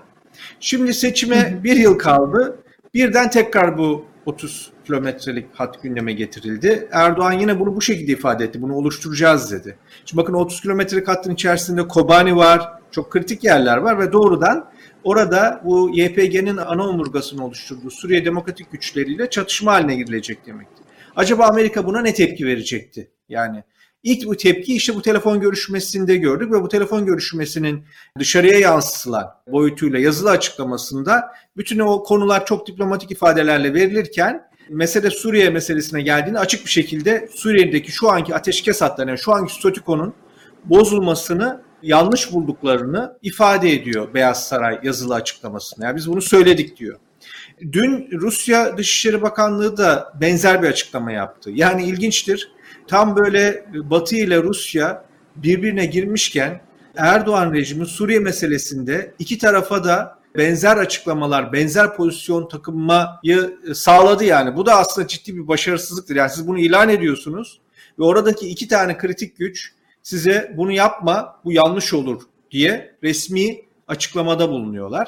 Şimdi 0.60 0.94
seçime 0.94 1.60
bir 1.64 1.76
yıl 1.76 1.98
kaldı. 1.98 2.60
Birden 2.94 3.30
tekrar 3.30 3.78
bu 3.78 4.06
30 4.26 4.73
kilometrelik 4.86 5.46
hat 5.54 5.84
gündeme 5.84 6.14
getirildi. 6.14 6.88
Erdoğan 6.92 7.32
yine 7.32 7.60
bunu 7.60 7.76
bu 7.76 7.82
şekilde 7.82 8.12
ifade 8.12 8.44
etti. 8.44 8.62
Bunu 8.62 8.76
oluşturacağız 8.76 9.52
dedi. 9.52 9.78
Şimdi 10.06 10.22
bakın 10.22 10.34
30 10.34 10.62
kilometrelik 10.62 11.08
hattın 11.08 11.34
içerisinde 11.34 11.88
Kobani 11.88 12.36
var. 12.36 12.70
Çok 12.92 13.12
kritik 13.12 13.44
yerler 13.44 13.78
var 13.78 14.00
ve 14.00 14.12
doğrudan 14.12 14.70
orada 15.04 15.62
bu 15.66 15.90
YPG'nin 15.94 16.58
ana 16.58 16.88
omurgasını 16.88 17.46
oluşturduğu 17.46 17.90
Suriye 17.90 18.26
Demokratik 18.26 18.72
Güçleriyle 18.72 19.30
çatışma 19.30 19.74
haline 19.74 19.96
girilecek 19.96 20.46
demekti. 20.46 20.84
Acaba 21.16 21.46
Amerika 21.46 21.86
buna 21.86 22.02
ne 22.02 22.14
tepki 22.14 22.46
verecekti? 22.46 23.12
Yani 23.30 23.64
ilk 24.04 24.28
bu 24.28 24.38
tepki 24.38 24.76
işte 24.76 24.96
bu 24.96 25.02
telefon 25.02 25.40
görüşmesinde 25.40 26.16
gördük 26.16 26.52
ve 26.52 26.62
bu 26.62 26.68
telefon 26.68 27.06
görüşmesinin 27.06 27.86
dışarıya 28.20 28.60
yansıtılan 28.60 29.30
boyutuyla 29.48 30.00
yazılı 30.00 30.30
açıklamasında 30.30 31.34
bütün 31.58 31.80
o 31.80 32.04
konular 32.04 32.46
çok 32.46 32.68
diplomatik 32.68 33.12
ifadelerle 33.12 33.74
verilirken 33.74 34.53
mesele 34.70 35.10
Suriye 35.10 35.50
meselesine 35.50 36.02
geldiğinde 36.02 36.40
açık 36.40 36.66
bir 36.66 36.72
şekilde 36.72 37.30
Suriye'deki 37.36 37.92
şu 37.92 38.10
anki 38.10 38.36
ateşkes 38.36 38.82
hatlarının, 38.82 39.12
yani 39.12 39.20
şu 39.20 39.34
anki 39.34 39.54
statükonun 39.54 40.14
bozulmasını 40.66 41.62
yanlış 41.82 42.34
bulduklarını 42.34 43.18
ifade 43.22 43.74
ediyor 43.74 44.14
Beyaz 44.14 44.48
Saray 44.48 44.80
yazılı 44.84 45.16
açıklamasında. 45.16 45.86
Yani 45.86 45.96
biz 45.96 46.10
bunu 46.10 46.22
söyledik 46.22 46.78
diyor. 46.78 47.00
Dün 47.72 48.10
Rusya 48.12 48.78
Dışişleri 48.78 49.22
Bakanlığı 49.22 49.78
da 49.78 50.14
benzer 50.22 50.64
bir 50.64 50.68
açıklama 50.68 51.12
yaptı. 51.12 51.52
Yani 51.54 51.86
ilginçtir. 51.86 52.52
Tam 52.88 53.18
böyle 53.18 53.66
Batı 53.74 54.16
ile 54.16 54.44
Rusya 54.44 55.06
birbirine 55.36 55.86
girmişken 55.86 56.62
Erdoğan 56.98 57.54
rejimi 57.54 57.86
Suriye 57.86 58.20
meselesinde 58.20 59.14
iki 59.20 59.38
tarafa 59.38 59.84
da 59.84 60.20
benzer 60.38 60.78
açıklamalar, 60.78 61.54
benzer 61.54 61.96
pozisyon 61.96 62.48
takınmayı 62.48 63.60
sağladı 63.74 64.24
yani. 64.24 64.56
Bu 64.56 64.66
da 64.66 64.76
aslında 64.76 65.08
ciddi 65.08 65.36
bir 65.36 65.48
başarısızlıktır. 65.48 66.16
Yani 66.16 66.30
siz 66.30 66.48
bunu 66.48 66.60
ilan 66.60 66.90
ediyorsunuz 66.90 67.62
ve 68.00 68.04
oradaki 68.04 68.48
iki 68.48 68.68
tane 68.68 68.98
kritik 68.98 69.38
güç 69.38 69.74
size 70.04 70.54
bunu 70.58 70.72
yapma, 70.72 71.40
bu 71.46 71.52
yanlış 71.52 71.94
olur 71.94 72.22
diye 72.52 72.96
resmi 73.04 73.62
açıklamada 73.88 74.50
bulunuyorlar. 74.50 75.08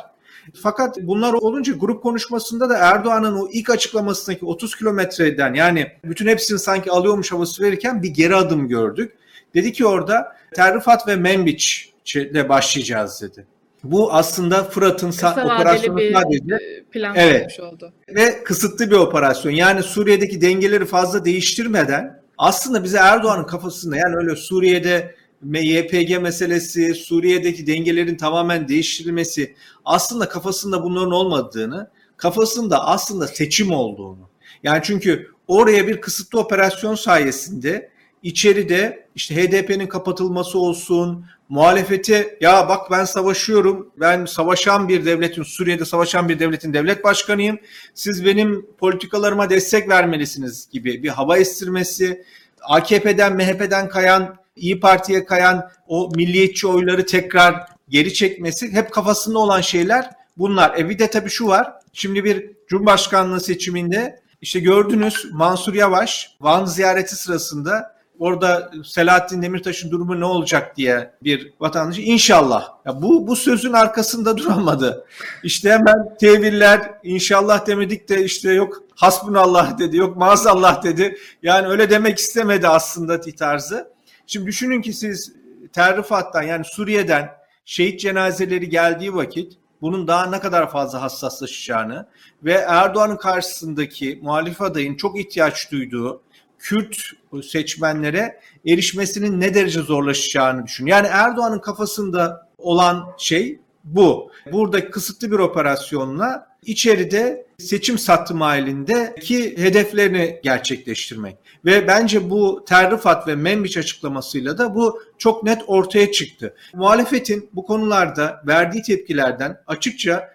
Fakat 0.53 0.97
bunlar 1.01 1.33
olunca 1.33 1.73
grup 1.73 2.03
konuşmasında 2.03 2.69
da 2.69 2.77
Erdoğan'ın 2.77 3.35
o 3.35 3.49
ilk 3.51 3.69
açıklamasındaki 3.69 4.45
30 4.45 4.75
kilometreden 4.75 5.53
yani 5.53 5.91
bütün 6.03 6.27
hepsini 6.27 6.59
sanki 6.59 6.91
alıyormuş 6.91 7.31
havası 7.31 7.63
verirken 7.63 8.03
bir 8.03 8.09
geri 8.09 8.35
adım 8.35 8.67
gördük. 8.67 9.15
Dedi 9.53 9.73
ki 9.73 9.85
orada 9.85 10.35
Terrifat 10.55 11.07
ve 11.07 11.15
Membiç 11.15 11.93
ile 12.15 12.49
başlayacağız 12.49 13.21
dedi. 13.21 13.47
Bu 13.91 14.13
aslında 14.13 14.63
Fırat'ın 14.63 15.09
operasyonu 15.09 15.97
bir 15.97 16.13
sadece 16.13 16.55
e, 16.55 16.83
plan 16.83 17.15
evet, 17.15 17.59
oldu. 17.59 17.93
Ve 18.09 18.43
kısıtlı 18.43 18.91
bir 18.91 18.95
operasyon. 18.95 19.51
Yani 19.51 19.83
Suriye'deki 19.83 20.41
dengeleri 20.41 20.85
fazla 20.85 21.25
değiştirmeden 21.25 22.21
aslında 22.37 22.83
bize 22.83 22.97
Erdoğan'ın 22.97 23.43
kafasında 23.43 23.97
yani 23.97 24.15
öyle 24.15 24.35
Suriye'de 24.35 25.15
YPG 25.43 26.21
meselesi, 26.21 26.93
Suriye'deki 26.93 27.67
dengelerin 27.67 28.17
tamamen 28.17 28.67
değiştirilmesi 28.67 29.55
aslında 29.85 30.29
kafasında 30.29 30.83
bunların 30.83 31.11
olmadığını, 31.11 31.89
kafasında 32.17 32.85
aslında 32.85 33.27
seçim 33.27 33.71
olduğunu. 33.71 34.29
Yani 34.63 34.81
çünkü 34.83 35.27
oraya 35.47 35.87
bir 35.87 36.01
kısıtlı 36.01 36.39
operasyon 36.39 36.95
sayesinde 36.95 37.89
içeride 38.25 39.07
işte 39.15 39.35
HDP'nin 39.35 39.87
kapatılması 39.87 40.59
olsun, 40.59 41.25
muhalefeti 41.49 42.37
ya 42.41 42.69
bak 42.69 42.91
ben 42.91 43.05
savaşıyorum, 43.05 43.91
ben 43.99 44.25
savaşan 44.25 44.89
bir 44.89 45.05
devletin, 45.05 45.43
Suriye'de 45.43 45.85
savaşan 45.85 46.29
bir 46.29 46.39
devletin 46.39 46.73
devlet 46.73 47.03
başkanıyım, 47.03 47.57
siz 47.93 48.25
benim 48.25 48.65
politikalarıma 48.77 49.49
destek 49.49 49.89
vermelisiniz 49.89 50.69
gibi 50.71 51.03
bir 51.03 51.09
hava 51.09 51.37
estirmesi, 51.37 52.23
AKP'den, 52.61 53.35
MHP'den 53.35 53.89
kayan, 53.89 54.35
İyi 54.55 54.79
Parti'ye 54.79 55.25
kayan 55.25 55.69
o 55.87 56.09
milliyetçi 56.15 56.67
oyları 56.67 57.05
tekrar 57.05 57.55
geri 57.89 58.13
çekmesi 58.13 58.71
hep 58.73 58.91
kafasında 58.91 59.39
olan 59.39 59.61
şeyler 59.61 60.09
bunlar. 60.37 60.79
E 60.79 60.89
bir 60.89 60.99
de 60.99 61.09
tabii 61.09 61.29
şu 61.29 61.47
var, 61.47 61.73
şimdi 61.93 62.23
bir 62.23 62.51
Cumhurbaşkanlığı 62.67 63.39
seçiminde 63.41 64.19
işte 64.41 64.59
gördünüz 64.59 65.31
Mansur 65.31 65.73
Yavaş 65.73 66.35
Van 66.41 66.65
ziyareti 66.65 67.15
sırasında 67.15 67.94
orada 68.19 68.71
Selahattin 68.83 69.41
Demirtaş'ın 69.41 69.91
durumu 69.91 70.19
ne 70.19 70.25
olacak 70.25 70.77
diye 70.77 71.11
bir 71.23 71.53
vatandaşı 71.59 72.01
inşallah. 72.01 72.69
Ya 72.85 73.01
bu 73.01 73.27
bu 73.27 73.35
sözün 73.35 73.73
arkasında 73.73 74.37
duramadı. 74.37 75.05
İşte 75.43 75.71
hemen 75.71 76.17
teviller 76.19 76.91
inşallah 77.03 77.67
demedik 77.67 78.09
de 78.09 78.23
işte 78.23 78.53
yok 78.53 78.83
hasbunallah 78.95 79.77
dedi 79.77 79.97
yok 79.97 80.17
maazallah 80.17 80.83
dedi. 80.83 81.17
Yani 81.43 81.67
öyle 81.67 81.89
demek 81.89 82.19
istemedi 82.19 82.67
aslında 82.67 83.21
tarzı. 83.21 83.87
Şimdi 84.27 84.47
düşünün 84.47 84.81
ki 84.81 84.93
siz 84.93 85.33
Terrifat'tan 85.73 86.43
yani 86.43 86.65
Suriye'den 86.65 87.29
şehit 87.65 87.99
cenazeleri 87.99 88.69
geldiği 88.69 89.15
vakit 89.15 89.53
bunun 89.81 90.07
daha 90.07 90.25
ne 90.25 90.39
kadar 90.39 90.71
fazla 90.71 91.01
hassaslaşacağını 91.01 92.07
ve 92.43 92.53
Erdoğan'ın 92.53 93.17
karşısındaki 93.17 94.19
muhalif 94.23 94.61
adayın 94.61 94.95
çok 94.95 95.19
ihtiyaç 95.19 95.71
duyduğu 95.71 96.21
Kürt 96.65 96.97
seçmenlere 97.43 98.39
erişmesinin 98.67 99.41
ne 99.41 99.53
derece 99.53 99.81
zorlaşacağını 99.81 100.65
düşün. 100.65 100.85
Yani 100.85 101.07
Erdoğan'ın 101.11 101.59
kafasında 101.59 102.49
olan 102.57 103.05
şey 103.17 103.59
bu. 103.83 104.31
Burada 104.51 104.91
kısıtlı 104.91 105.31
bir 105.31 105.39
operasyonla 105.39 106.47
içeride 106.65 107.47
seçim 107.57 107.97
satım 107.97 108.41
halindeki 108.41 109.57
hedeflerini 109.57 110.39
gerçekleştirmek. 110.43 111.37
Ve 111.65 111.87
bence 111.87 112.29
bu 112.29 112.65
Terrifat 112.67 113.27
ve 113.27 113.35
Membiç 113.35 113.77
açıklamasıyla 113.77 114.57
da 114.57 114.75
bu 114.75 115.01
çok 115.17 115.43
net 115.43 115.61
ortaya 115.67 116.11
çıktı. 116.11 116.55
Muhalefetin 116.73 117.49
bu 117.53 117.65
konularda 117.65 118.43
verdiği 118.47 118.81
tepkilerden 118.81 119.57
açıkça 119.67 120.29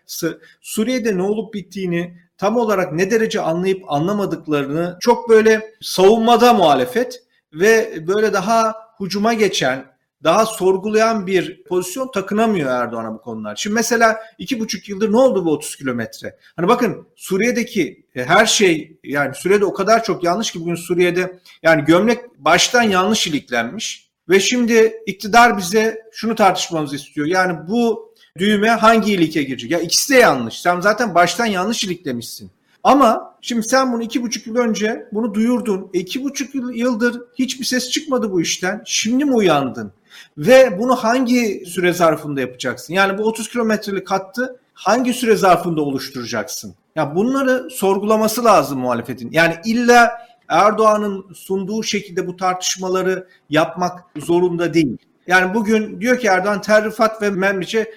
Suriye'de 0.60 1.16
ne 1.16 1.22
olup 1.22 1.54
bittiğini 1.54 2.14
tam 2.40 2.56
olarak 2.56 2.92
ne 2.92 3.10
derece 3.10 3.40
anlayıp 3.40 3.92
anlamadıklarını 3.92 4.96
çok 5.00 5.28
böyle 5.28 5.74
savunmada 5.80 6.52
muhalefet 6.52 7.22
ve 7.52 8.04
böyle 8.06 8.32
daha 8.32 8.74
hucuma 8.96 9.34
geçen, 9.34 9.86
daha 10.24 10.46
sorgulayan 10.46 11.26
bir 11.26 11.64
pozisyon 11.64 12.10
takınamıyor 12.10 12.70
Erdoğan'a 12.70 13.14
bu 13.14 13.20
konular. 13.20 13.56
Şimdi 13.56 13.74
mesela 13.74 14.20
iki 14.38 14.60
buçuk 14.60 14.88
yıldır 14.88 15.12
ne 15.12 15.16
oldu 15.16 15.44
bu 15.44 15.52
30 15.52 15.76
kilometre? 15.76 16.36
Hani 16.56 16.68
bakın 16.68 17.08
Suriye'deki 17.16 18.06
e, 18.14 18.24
her 18.24 18.46
şey 18.46 18.98
yani 19.04 19.34
Suriye'de 19.34 19.64
o 19.64 19.72
kadar 19.72 20.04
çok 20.04 20.24
yanlış 20.24 20.52
ki 20.52 20.60
bugün 20.60 20.74
Suriye'de 20.74 21.40
yani 21.62 21.84
gömlek 21.84 22.38
baştan 22.38 22.82
yanlış 22.82 23.26
iliklenmiş 23.26 24.10
ve 24.28 24.40
şimdi 24.40 25.02
iktidar 25.06 25.58
bize 25.58 26.02
şunu 26.12 26.34
tartışmamızı 26.34 26.96
istiyor. 26.96 27.26
Yani 27.26 27.68
bu 27.68 28.09
düğme 28.38 28.68
hangi 28.70 29.12
ilike 29.12 29.42
girecek? 29.42 29.70
Ya 29.70 29.80
ikisi 29.80 30.14
de 30.14 30.18
yanlış. 30.18 30.60
Sen 30.60 30.80
zaten 30.80 31.14
baştan 31.14 31.46
yanlış 31.46 31.84
iliklemişsin. 31.84 32.50
Ama 32.84 33.34
şimdi 33.40 33.62
sen 33.62 33.92
bunu 33.92 34.02
iki 34.02 34.22
buçuk 34.22 34.46
yıl 34.46 34.56
önce 34.56 35.08
bunu 35.12 35.34
duyurdun. 35.34 35.90
E 35.94 35.98
iki 35.98 36.24
buçuk 36.24 36.54
yıldır 36.54 37.22
hiçbir 37.38 37.64
ses 37.64 37.90
çıkmadı 37.90 38.32
bu 38.32 38.40
işten. 38.40 38.82
Şimdi 38.86 39.24
mi 39.24 39.34
uyandın? 39.34 39.92
Ve 40.38 40.78
bunu 40.78 40.96
hangi 40.96 41.64
süre 41.66 41.92
zarfında 41.92 42.40
yapacaksın? 42.40 42.94
Yani 42.94 43.18
bu 43.18 43.22
30 43.22 43.48
kilometrelik 43.48 44.10
hattı 44.10 44.60
hangi 44.74 45.14
süre 45.14 45.36
zarfında 45.36 45.82
oluşturacaksın? 45.82 46.74
Ya 46.96 47.14
bunları 47.14 47.70
sorgulaması 47.70 48.44
lazım 48.44 48.78
muhalefetin. 48.78 49.32
Yani 49.32 49.54
illa 49.64 50.10
Erdoğan'ın 50.48 51.32
sunduğu 51.34 51.82
şekilde 51.82 52.26
bu 52.26 52.36
tartışmaları 52.36 53.28
yapmak 53.50 54.04
zorunda 54.16 54.74
değil. 54.74 54.96
Yani 55.30 55.54
bugün 55.54 56.00
diyor 56.00 56.18
ki 56.18 56.26
Erdoğan 56.26 56.60
Terrifat 56.60 57.22
ve 57.22 57.30
Membiç'e 57.30 57.90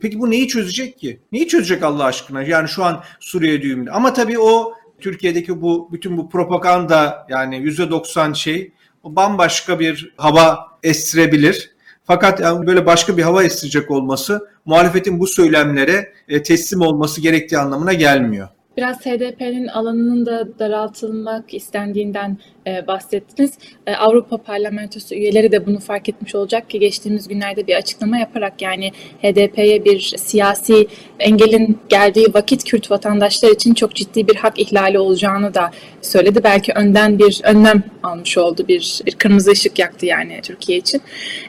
peki 0.00 0.18
bu 0.20 0.30
neyi 0.30 0.48
çözecek 0.48 0.98
ki? 0.98 1.20
Neyi 1.32 1.48
çözecek 1.48 1.82
Allah 1.82 2.04
aşkına? 2.04 2.42
Yani 2.42 2.68
şu 2.68 2.84
an 2.84 3.02
Suriye 3.20 3.62
düğümünde. 3.62 3.90
Ama 3.90 4.12
tabii 4.12 4.38
o 4.38 4.74
Türkiye'deki 5.00 5.62
bu 5.62 5.88
bütün 5.92 6.16
bu 6.16 6.28
propaganda 6.28 7.26
yani 7.28 7.58
yüzde 7.58 7.90
doksan 7.90 8.32
şey 8.32 8.72
o 9.02 9.16
bambaşka 9.16 9.80
bir 9.80 10.14
hava 10.16 10.58
estirebilir. 10.82 11.70
Fakat 12.04 12.40
yani 12.40 12.66
böyle 12.66 12.86
başka 12.86 13.16
bir 13.16 13.22
hava 13.22 13.44
estirecek 13.44 13.90
olması 13.90 14.48
muhalefetin 14.64 15.20
bu 15.20 15.26
söylemlere 15.26 16.12
e, 16.28 16.42
teslim 16.42 16.80
olması 16.80 17.20
gerektiği 17.20 17.58
anlamına 17.58 17.92
gelmiyor. 17.92 18.48
Biraz 18.76 19.06
HDP'nin 19.06 19.66
alanının 19.66 20.26
da 20.26 20.58
daraltılmak 20.58 21.54
istendiğinden 21.54 22.38
e, 22.66 22.86
bahsettiniz. 22.86 23.52
E, 23.86 23.94
Avrupa 23.94 24.36
Parlamentosu 24.36 25.14
üyeleri 25.14 25.52
de 25.52 25.66
bunu 25.66 25.80
fark 25.80 26.08
etmiş 26.08 26.34
olacak 26.34 26.70
ki 26.70 26.78
geçtiğimiz 26.78 27.28
günlerde 27.28 27.66
bir 27.66 27.74
açıklama 27.74 28.18
yaparak 28.18 28.62
yani 28.62 28.92
HDP'ye 29.22 29.84
bir 29.84 30.00
siyasi 30.00 30.86
engelin 31.18 31.78
geldiği 31.88 32.34
vakit 32.34 32.64
Kürt 32.64 32.90
vatandaşlar 32.90 33.50
için 33.50 33.74
çok 33.74 33.94
ciddi 33.94 34.28
bir 34.28 34.36
hak 34.36 34.58
ihlali 34.58 34.98
olacağını 34.98 35.54
da 35.54 35.70
söyledi. 36.00 36.44
Belki 36.44 36.72
önden 36.72 37.18
bir 37.18 37.40
önlem 37.44 37.82
almış 38.02 38.38
oldu, 38.38 38.64
bir, 38.68 39.00
bir 39.06 39.12
kırmızı 39.12 39.50
ışık 39.50 39.78
yaktı 39.78 40.06
yani 40.06 40.40
Türkiye 40.42 40.78
için. 40.78 41.00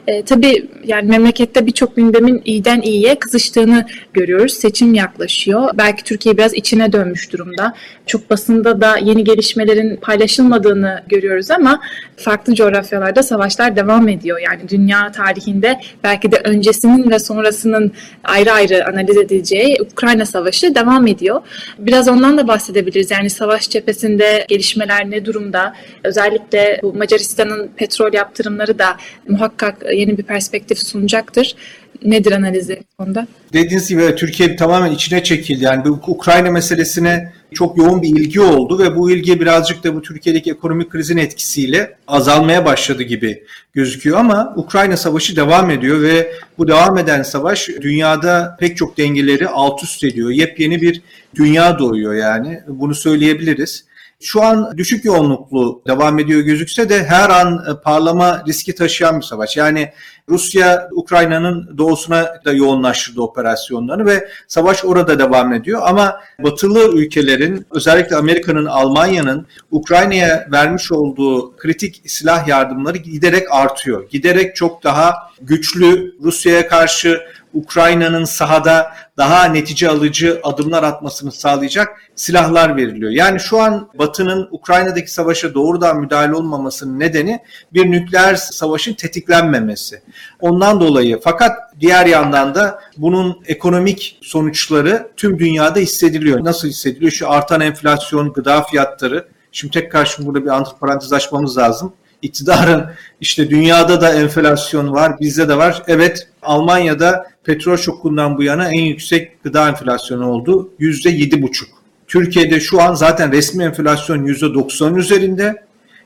E, 0.06 0.22
tabii 0.22 0.68
yani 0.84 1.08
memlekette 1.08 1.66
birçok 1.66 1.96
gündemin 1.96 2.42
iyiden 2.44 2.80
iyiye 2.80 3.14
kızıştığını 3.14 3.86
görüyoruz. 4.12 4.52
Seçim 4.52 4.94
yaklaşıyor. 4.94 5.70
Belki 5.74 6.04
Türkiye 6.04 6.36
biraz 6.36 6.54
içine 6.54 6.92
dönmüş 6.92 7.13
durumda. 7.32 7.74
Çok 8.06 8.30
basında 8.30 8.80
da 8.80 8.96
yeni 8.96 9.24
gelişmelerin 9.24 9.96
paylaşılmadığını 9.96 11.02
görüyoruz 11.08 11.50
ama 11.50 11.80
farklı 12.16 12.54
coğrafyalarda 12.54 13.22
savaşlar 13.22 13.76
devam 13.76 14.08
ediyor. 14.08 14.38
Yani 14.38 14.68
dünya 14.68 15.12
tarihinde 15.12 15.80
belki 16.04 16.32
de 16.32 16.40
öncesinin 16.44 17.10
ve 17.10 17.18
sonrasının 17.18 17.92
ayrı 18.24 18.52
ayrı 18.52 18.88
analiz 18.88 19.16
edileceği 19.16 19.78
Ukrayna 19.92 20.26
Savaşı 20.26 20.74
devam 20.74 21.06
ediyor. 21.06 21.42
Biraz 21.78 22.08
ondan 22.08 22.38
da 22.38 22.48
bahsedebiliriz. 22.48 23.10
Yani 23.10 23.30
savaş 23.30 23.70
cephesinde 23.70 24.44
gelişmeler 24.48 25.10
ne 25.10 25.24
durumda? 25.24 25.74
Özellikle 26.04 26.80
bu 26.82 26.94
Macaristan'ın 26.94 27.70
petrol 27.76 28.12
yaptırımları 28.12 28.78
da 28.78 28.96
muhakkak 29.28 29.84
yeni 29.94 30.18
bir 30.18 30.22
perspektif 30.22 30.78
sunacaktır. 30.78 31.56
Nedir 32.02 32.32
analizi 32.32 32.82
konuda? 32.98 33.26
Dediğiniz 33.52 33.88
gibi 33.88 34.14
Türkiye 34.16 34.56
tamamen 34.56 34.92
içine 34.92 35.22
çekildi. 35.22 35.64
Yani 35.64 35.84
bu 35.84 36.00
Ukrayna 36.06 36.50
meselesine 36.50 37.32
çok 37.54 37.78
yoğun 37.78 38.02
bir 38.02 38.08
ilgi 38.08 38.40
oldu 38.40 38.78
ve 38.78 38.96
bu 38.96 39.10
ilgi 39.10 39.40
birazcık 39.40 39.84
da 39.84 39.94
bu 39.94 40.02
Türkiye'deki 40.02 40.50
ekonomik 40.50 40.90
krizin 40.90 41.16
etkisiyle 41.16 41.96
azalmaya 42.06 42.64
başladı 42.64 43.02
gibi 43.02 43.44
gözüküyor 43.72 44.18
ama 44.18 44.54
Ukrayna 44.56 44.96
savaşı 44.96 45.36
devam 45.36 45.70
ediyor 45.70 46.02
ve 46.02 46.32
bu 46.58 46.68
devam 46.68 46.98
eden 46.98 47.22
savaş 47.22 47.68
dünyada 47.68 48.56
pek 48.60 48.76
çok 48.76 48.98
dengeleri 48.98 49.48
alt 49.48 49.82
üst 49.82 50.04
ediyor. 50.04 50.30
Yepyeni 50.30 50.82
bir 50.82 51.02
dünya 51.34 51.78
doğuyor 51.78 52.14
yani 52.14 52.60
bunu 52.68 52.94
söyleyebiliriz. 52.94 53.84
Şu 54.24 54.42
an 54.42 54.76
düşük 54.76 55.04
yoğunluklu 55.04 55.82
devam 55.86 56.18
ediyor 56.18 56.40
gözükse 56.40 56.88
de 56.88 57.04
her 57.04 57.30
an 57.30 57.64
e, 57.70 57.80
parlama 57.82 58.42
riski 58.48 58.74
taşıyan 58.74 59.20
bir 59.20 59.24
savaş. 59.24 59.56
Yani 59.56 59.92
Rusya 60.28 60.88
Ukrayna'nın 60.92 61.78
doğusuna 61.78 62.40
da 62.44 62.52
yoğunlaştırdı 62.52 63.22
operasyonlarını 63.22 64.06
ve 64.06 64.28
savaş 64.48 64.84
orada 64.84 65.18
devam 65.18 65.52
ediyor. 65.52 65.80
Ama 65.84 66.20
batılı 66.38 66.96
ülkelerin 66.98 67.66
özellikle 67.70 68.16
Amerika'nın, 68.16 68.64
Almanya'nın 68.64 69.46
Ukrayna'ya 69.70 70.48
vermiş 70.52 70.92
olduğu 70.92 71.56
kritik 71.56 72.02
silah 72.06 72.48
yardımları 72.48 72.98
giderek 72.98 73.46
artıyor. 73.50 74.08
Giderek 74.10 74.56
çok 74.56 74.84
daha 74.84 75.14
güçlü 75.40 76.14
Rusya'ya 76.22 76.68
karşı 76.68 77.20
Ukrayna'nın 77.54 78.24
sahada 78.24 78.92
daha 79.16 79.44
netice 79.44 79.88
alıcı 79.88 80.40
adımlar 80.42 80.82
atmasını 80.82 81.32
sağlayacak 81.32 81.88
silahlar 82.14 82.76
veriliyor. 82.76 83.10
Yani 83.10 83.40
şu 83.40 83.60
an 83.60 83.88
Batı'nın 83.98 84.48
Ukrayna'daki 84.50 85.12
savaşa 85.12 85.54
doğrudan 85.54 86.00
müdahale 86.00 86.34
olmamasının 86.34 87.00
nedeni 87.00 87.40
bir 87.72 87.90
nükleer 87.90 88.34
savaşın 88.34 88.94
tetiklenmemesi. 88.94 90.02
Ondan 90.40 90.80
dolayı 90.80 91.20
fakat 91.24 91.52
diğer 91.80 92.06
yandan 92.06 92.54
da 92.54 92.80
bunun 92.96 93.42
ekonomik 93.46 94.18
sonuçları 94.22 95.10
tüm 95.16 95.38
dünyada 95.38 95.78
hissediliyor. 95.78 96.44
Nasıl 96.44 96.68
hissediliyor? 96.68 97.12
Şu 97.12 97.30
artan 97.30 97.60
enflasyon, 97.60 98.32
gıda 98.32 98.62
fiyatları. 98.62 99.28
Şimdi 99.52 99.72
tekrar 99.72 100.04
şimdi 100.06 100.26
burada 100.26 100.44
bir 100.44 100.50
antiparantez 100.50 101.12
açmamız 101.12 101.58
lazım 101.58 101.92
iktidarın 102.24 102.86
işte 103.20 103.50
dünyada 103.50 104.00
da 104.00 104.14
enflasyon 104.14 104.92
var, 104.92 105.20
bizde 105.20 105.48
de 105.48 105.56
var. 105.56 105.82
Evet 105.86 106.28
Almanya'da 106.44 107.26
petrol 107.44 107.76
şokundan 107.76 108.38
bu 108.38 108.42
yana 108.42 108.68
en 108.68 108.82
yüksek 108.82 109.44
gıda 109.44 109.68
enflasyonu 109.68 110.30
oldu. 110.30 110.70
Yüzde 110.78 111.10
yedi 111.10 111.42
buçuk. 111.42 111.68
Türkiye'de 112.06 112.60
şu 112.60 112.82
an 112.82 112.94
zaten 112.94 113.32
resmi 113.32 113.64
enflasyon 113.64 114.24
yüzde 114.24 114.54
doksan 114.54 114.94
üzerinde. 114.94 115.64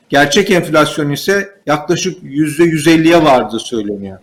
Gerçek 0.09 0.51
enflasyon 0.51 1.09
ise 1.09 1.49
yaklaşık 1.65 2.17
yüzde 2.23 2.63
yüz 2.63 2.87
elliye 2.87 3.23
vardı 3.23 3.59
söyleniyor. 3.59 4.17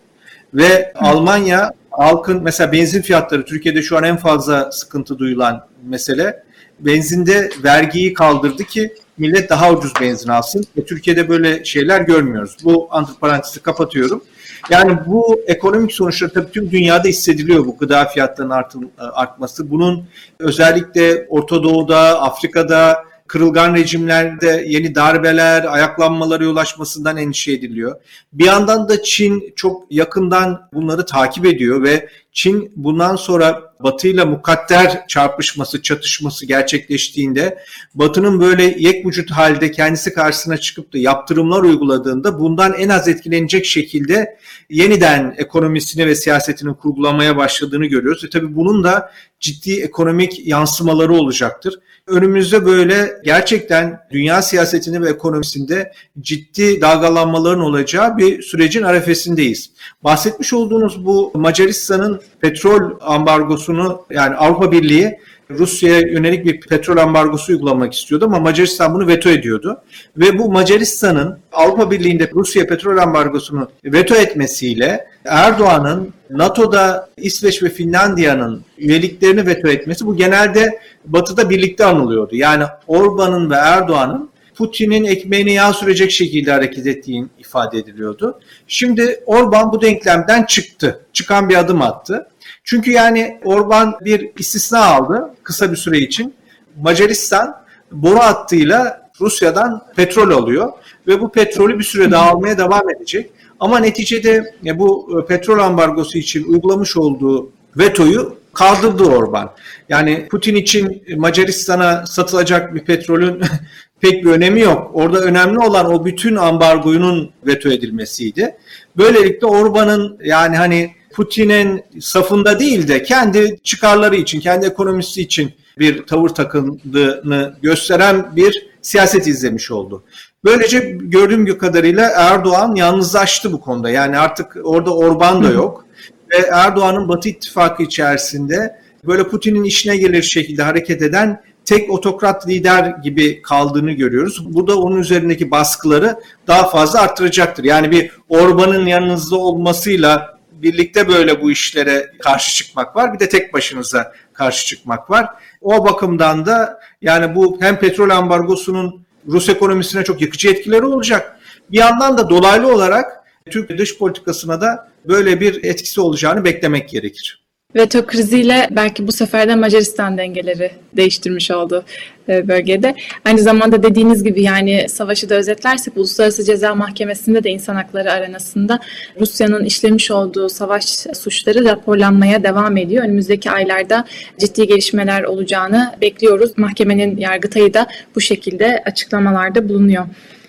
Ve 0.54 0.92
Almanya 0.94 1.72
halkın 1.90 2.42
mesela 2.42 2.72
benzin 2.72 3.02
fiyatları 3.02 3.44
Türkiye'de 3.44 3.82
şu 3.82 3.96
an 3.96 4.04
en 4.04 4.16
fazla 4.16 4.72
sıkıntı 4.72 5.18
duyulan 5.18 5.66
mesele. 5.84 6.42
Benzinde 6.80 7.50
vergiyi 7.64 8.14
kaldırdı 8.14 8.64
ki 8.64 8.94
millet 9.18 9.50
daha 9.50 9.72
ucuz 9.72 9.92
benzin 10.00 10.28
alsın. 10.28 10.64
Ve 10.78 10.84
Türkiye'de 10.84 11.28
böyle 11.28 11.64
şeyler 11.64 12.00
görmüyoruz. 12.00 12.56
Bu 12.64 12.88
antiparantezi 12.90 13.62
kapatıyorum. 13.62 14.24
Yani 14.70 14.98
bu 15.06 15.40
ekonomik 15.46 15.92
sonuçlar 15.92 16.28
tabii 16.28 16.50
tüm 16.50 16.70
dünyada 16.70 17.08
hissediliyor 17.08 17.66
bu 17.66 17.76
gıda 17.76 18.04
fiyatlarının 18.04 18.54
artıl, 18.54 18.82
artması. 18.98 19.70
Bunun 19.70 20.04
özellikle 20.38 21.26
Orta 21.28 21.62
Doğu'da, 21.62 22.22
Afrika'da, 22.22 23.04
kırılgan 23.26 23.74
rejimlerde 23.74 24.64
yeni 24.66 24.94
darbeler, 24.94 25.64
ayaklanmalara 25.74 26.44
yol 26.44 26.56
açmasından 26.56 27.16
endişe 27.16 27.52
ediliyor. 27.52 28.00
Bir 28.32 28.44
yandan 28.44 28.88
da 28.88 29.02
Çin 29.02 29.52
çok 29.56 29.82
yakından 29.90 30.68
bunları 30.72 31.06
takip 31.06 31.46
ediyor 31.46 31.82
ve 31.82 32.08
Çin 32.36 32.72
bundan 32.76 33.16
sonra 33.16 33.74
Batı 33.80 34.08
ile 34.08 34.24
mukadder 34.24 35.06
çarpışması, 35.08 35.82
çatışması 35.82 36.46
gerçekleştiğinde 36.46 37.58
Batı'nın 37.94 38.40
böyle 38.40 38.62
yek 38.78 39.06
vücut 39.06 39.30
halde 39.30 39.70
kendisi 39.70 40.14
karşısına 40.14 40.56
çıkıp 40.56 40.92
da 40.92 40.98
yaptırımlar 40.98 41.62
uyguladığında 41.62 42.40
bundan 42.40 42.72
en 42.72 42.88
az 42.88 43.08
etkilenecek 43.08 43.66
şekilde 43.66 44.38
yeniden 44.70 45.34
ekonomisini 45.38 46.06
ve 46.06 46.14
siyasetini 46.14 46.76
kurgulamaya 46.76 47.36
başladığını 47.36 47.86
görüyoruz. 47.86 48.24
E 48.24 48.30
tabii 48.30 48.56
bunun 48.56 48.84
da 48.84 49.12
ciddi 49.40 49.80
ekonomik 49.80 50.46
yansımaları 50.46 51.12
olacaktır. 51.12 51.78
Önümüzde 52.06 52.66
böyle 52.66 53.20
gerçekten 53.24 54.00
dünya 54.10 54.42
siyasetinde 54.42 55.00
ve 55.00 55.10
ekonomisinde 55.10 55.92
ciddi 56.20 56.80
dalgalanmaların 56.80 57.60
olacağı 57.60 58.18
bir 58.18 58.42
sürecin 58.42 58.82
arefesindeyiz. 58.82 59.70
Bahsetmiş 60.04 60.52
olduğunuz 60.52 61.06
bu 61.06 61.32
Macaristan'ın 61.34 62.20
petrol 62.40 62.90
ambargosunu 63.00 64.02
yani 64.10 64.36
Avrupa 64.36 64.72
Birliği 64.72 65.18
Rusya'ya 65.50 66.00
yönelik 66.00 66.44
bir 66.44 66.60
petrol 66.60 66.96
ambargosu 66.96 67.52
uygulamak 67.52 67.94
istiyordu 67.94 68.24
ama 68.24 68.38
Macaristan 68.38 68.94
bunu 68.94 69.06
veto 69.06 69.30
ediyordu. 69.30 69.82
Ve 70.16 70.38
bu 70.38 70.52
Macaristan'ın 70.52 71.38
Avrupa 71.52 71.90
Birliği'nde 71.90 72.30
Rusya 72.34 72.66
petrol 72.66 72.98
ambargosunu 72.98 73.68
veto 73.84 74.14
etmesiyle 74.14 75.06
Erdoğan'ın 75.24 76.12
NATO'da 76.30 77.08
İsveç 77.16 77.62
ve 77.62 77.68
Finlandiya'nın 77.68 78.64
üyeliklerini 78.78 79.46
veto 79.46 79.68
etmesi 79.68 80.06
bu 80.06 80.16
genelde 80.16 80.78
Batı'da 81.04 81.50
birlikte 81.50 81.84
anılıyordu. 81.84 82.36
Yani 82.36 82.64
Orban'ın 82.86 83.50
ve 83.50 83.54
Erdoğan'ın 83.54 84.30
Putin'in 84.56 85.04
ekmeğini 85.04 85.52
yağ 85.52 85.72
sürecek 85.72 86.10
şekilde 86.10 86.52
hareket 86.52 86.86
ettiğini 86.86 87.26
ifade 87.38 87.78
ediliyordu. 87.78 88.40
Şimdi 88.68 89.20
Orban 89.26 89.72
bu 89.72 89.82
denklemden 89.82 90.44
çıktı. 90.44 91.00
Çıkan 91.12 91.48
bir 91.48 91.56
adım 91.56 91.82
attı. 91.82 92.28
Çünkü 92.64 92.90
yani 92.90 93.40
Orban 93.44 93.96
bir 94.00 94.30
istisna 94.38 94.84
aldı 94.84 95.34
kısa 95.42 95.72
bir 95.72 95.76
süre 95.76 95.98
için. 95.98 96.34
Macaristan 96.82 97.56
boru 97.92 98.18
hattıyla 98.18 99.10
Rusya'dan 99.20 99.82
petrol 99.96 100.30
alıyor 100.30 100.72
ve 101.06 101.20
bu 101.20 101.32
petrolü 101.32 101.78
bir 101.78 101.84
süre 101.84 102.10
daha 102.10 102.30
almaya 102.30 102.58
devam 102.58 102.90
edecek. 102.90 103.30
Ama 103.60 103.78
neticede 103.78 104.54
bu 104.74 105.20
e, 105.22 105.26
petrol 105.26 105.58
ambargosu 105.58 106.18
için 106.18 106.44
uygulamış 106.44 106.96
olduğu 106.96 107.50
vetoyu 107.76 108.38
kaldırdı 108.52 109.04
Orban. 109.04 109.52
Yani 109.88 110.28
Putin 110.30 110.54
için 110.54 111.04
Macaristan'a 111.16 112.06
satılacak 112.06 112.74
bir 112.74 112.80
petrolün 112.80 113.42
pek 114.00 114.24
bir 114.24 114.30
önemi 114.30 114.60
yok. 114.60 114.90
Orada 114.94 115.20
önemli 115.20 115.58
olan 115.58 115.86
o 115.86 116.04
bütün 116.04 116.36
ambargoyunun 116.36 117.30
veto 117.46 117.68
edilmesiydi. 117.68 118.56
Böylelikle 118.96 119.46
Orban'ın 119.46 120.18
yani 120.24 120.56
hani 120.56 120.90
Putin'in 121.14 121.82
safında 122.00 122.58
değil 122.58 122.88
de 122.88 123.02
kendi 123.02 123.58
çıkarları 123.62 124.16
için, 124.16 124.40
kendi 124.40 124.66
ekonomisi 124.66 125.22
için 125.22 125.52
bir 125.78 126.06
tavır 126.06 126.28
takındığını 126.28 127.56
gösteren 127.62 128.36
bir 128.36 128.66
siyaset 128.82 129.26
izlemiş 129.26 129.70
oldu. 129.70 130.04
Böylece 130.44 130.78
gördüğüm 131.00 131.58
kadarıyla 131.58 132.10
Erdoğan 132.16 132.74
yalnızlaştı 132.74 133.52
bu 133.52 133.60
konuda. 133.60 133.90
Yani 133.90 134.18
artık 134.18 134.56
orada 134.64 134.96
Orban 134.96 135.44
da 135.44 135.50
yok. 135.50 135.86
Ve 136.32 136.36
Erdoğan'ın 136.52 137.08
Batı 137.08 137.28
ittifakı 137.28 137.82
içerisinde 137.82 138.80
böyle 139.06 139.28
Putin'in 139.28 139.64
işine 139.64 139.96
gelir 139.96 140.22
şekilde 140.22 140.62
hareket 140.62 141.02
eden 141.02 141.42
tek 141.66 141.90
otokrat 141.90 142.48
lider 142.48 142.94
gibi 143.02 143.42
kaldığını 143.42 143.92
görüyoruz. 143.92 144.54
Bu 144.54 144.66
da 144.66 144.78
onun 144.78 145.00
üzerindeki 145.00 145.50
baskıları 145.50 146.16
daha 146.46 146.68
fazla 146.68 147.00
arttıracaktır. 147.00 147.64
Yani 147.64 147.90
bir 147.90 148.10
Orban'ın 148.28 148.86
yanınızda 148.86 149.36
olmasıyla 149.36 150.38
birlikte 150.52 151.08
böyle 151.08 151.42
bu 151.42 151.50
işlere 151.50 152.12
karşı 152.18 152.54
çıkmak 152.54 152.96
var. 152.96 153.14
Bir 153.14 153.18
de 153.18 153.28
tek 153.28 153.54
başınıza 153.54 154.12
karşı 154.32 154.66
çıkmak 154.66 155.10
var. 155.10 155.28
O 155.60 155.84
bakımdan 155.84 156.46
da 156.46 156.80
yani 157.02 157.34
bu 157.34 157.58
hem 157.60 157.78
petrol 157.78 158.10
ambargosunun 158.10 159.06
Rus 159.28 159.48
ekonomisine 159.48 160.04
çok 160.04 160.20
yıkıcı 160.20 160.48
etkileri 160.48 160.84
olacak. 160.84 161.36
Bir 161.70 161.78
yandan 161.78 162.18
da 162.18 162.30
dolaylı 162.30 162.74
olarak 162.74 163.24
Türk 163.50 163.78
dış 163.78 163.98
politikasına 163.98 164.60
da 164.60 164.88
böyle 165.04 165.40
bir 165.40 165.64
etkisi 165.64 166.00
olacağını 166.00 166.44
beklemek 166.44 166.88
gerekir. 166.88 167.45
Veto 167.76 168.06
kriziyle 168.06 168.68
belki 168.70 169.06
bu 169.06 169.12
sefer 169.12 169.48
de 169.48 169.54
Macaristan 169.54 170.18
dengeleri 170.18 170.70
değiştirmiş 170.96 171.50
oldu 171.50 171.84
e, 172.28 172.48
bölgede. 172.48 172.94
Aynı 173.24 173.38
zamanda 173.38 173.82
dediğiniz 173.82 174.24
gibi 174.24 174.42
yani 174.42 174.88
savaşı 174.88 175.28
da 175.28 175.34
özetlersek 175.34 175.96
Uluslararası 175.96 176.44
Ceza 176.44 176.74
Mahkemesi'nde 176.74 177.44
de 177.44 177.50
insan 177.50 177.74
hakları 177.74 178.12
arenasında 178.12 178.80
Rusya'nın 179.20 179.64
işlemiş 179.64 180.10
olduğu 180.10 180.48
savaş 180.48 180.84
suçları 181.14 181.64
raporlanmaya 181.64 182.42
devam 182.44 182.76
ediyor. 182.76 183.04
Önümüzdeki 183.04 183.50
aylarda 183.50 184.04
ciddi 184.40 184.66
gelişmeler 184.66 185.22
olacağını 185.22 185.94
bekliyoruz. 186.00 186.58
Mahkemenin 186.58 187.16
yargıtayı 187.16 187.74
da 187.74 187.86
bu 188.14 188.20
şekilde 188.20 188.82
açıklamalarda 188.86 189.68
bulunuyor. 189.68 190.06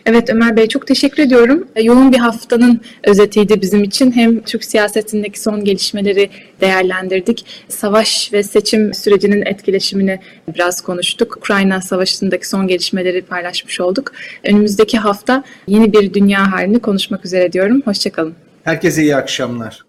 Evet 0.08 0.30
Ömer 0.30 0.58
Bey 0.58 0.67
çok 0.67 0.88
teşekkür 0.88 1.24
ediyorum. 1.24 1.67
E, 1.76 1.84
yoğun 1.84 2.12
bir 2.12 2.17
haftanın 2.17 2.82
özetiydi 3.04 3.62
bizim 3.62 3.84
için. 3.84 4.12
Hem 4.12 4.41
Türk 4.41 4.65
siyasetindeki 4.65 5.39
son 5.41 5.63
gelişmeleri 5.63 6.30
değerlendirdik. 6.62 7.46
Savaş 7.67 8.34
ve 8.34 8.43
seçim 8.43 8.93
sürecinin 8.93 9.46
etkileşimini 9.46 10.20
biraz 10.56 10.82
konuştuk. 10.82 11.38
Ukrayna 11.38 11.82
Savaşı'ndaki 11.82 12.50
son 12.50 12.67
gelişmeleri 12.67 13.22
paylaşmış 13.22 13.80
olduk. 13.82 14.12
Önümüzdeki 14.43 14.98
hafta 14.98 15.43
yeni 15.67 15.93
bir 15.93 16.13
dünya 16.13 16.52
halini 16.52 16.80
konuşmak 16.80 17.26
üzere 17.26 17.54
diyorum. 17.54 17.82
Hoşçakalın. 17.86 18.36
Herkese 18.63 19.02
iyi 19.02 19.15
akşamlar. 19.15 19.86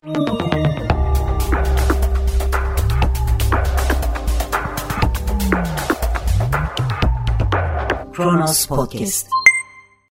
Kronos 8.17 8.67
Podcast 8.67 9.38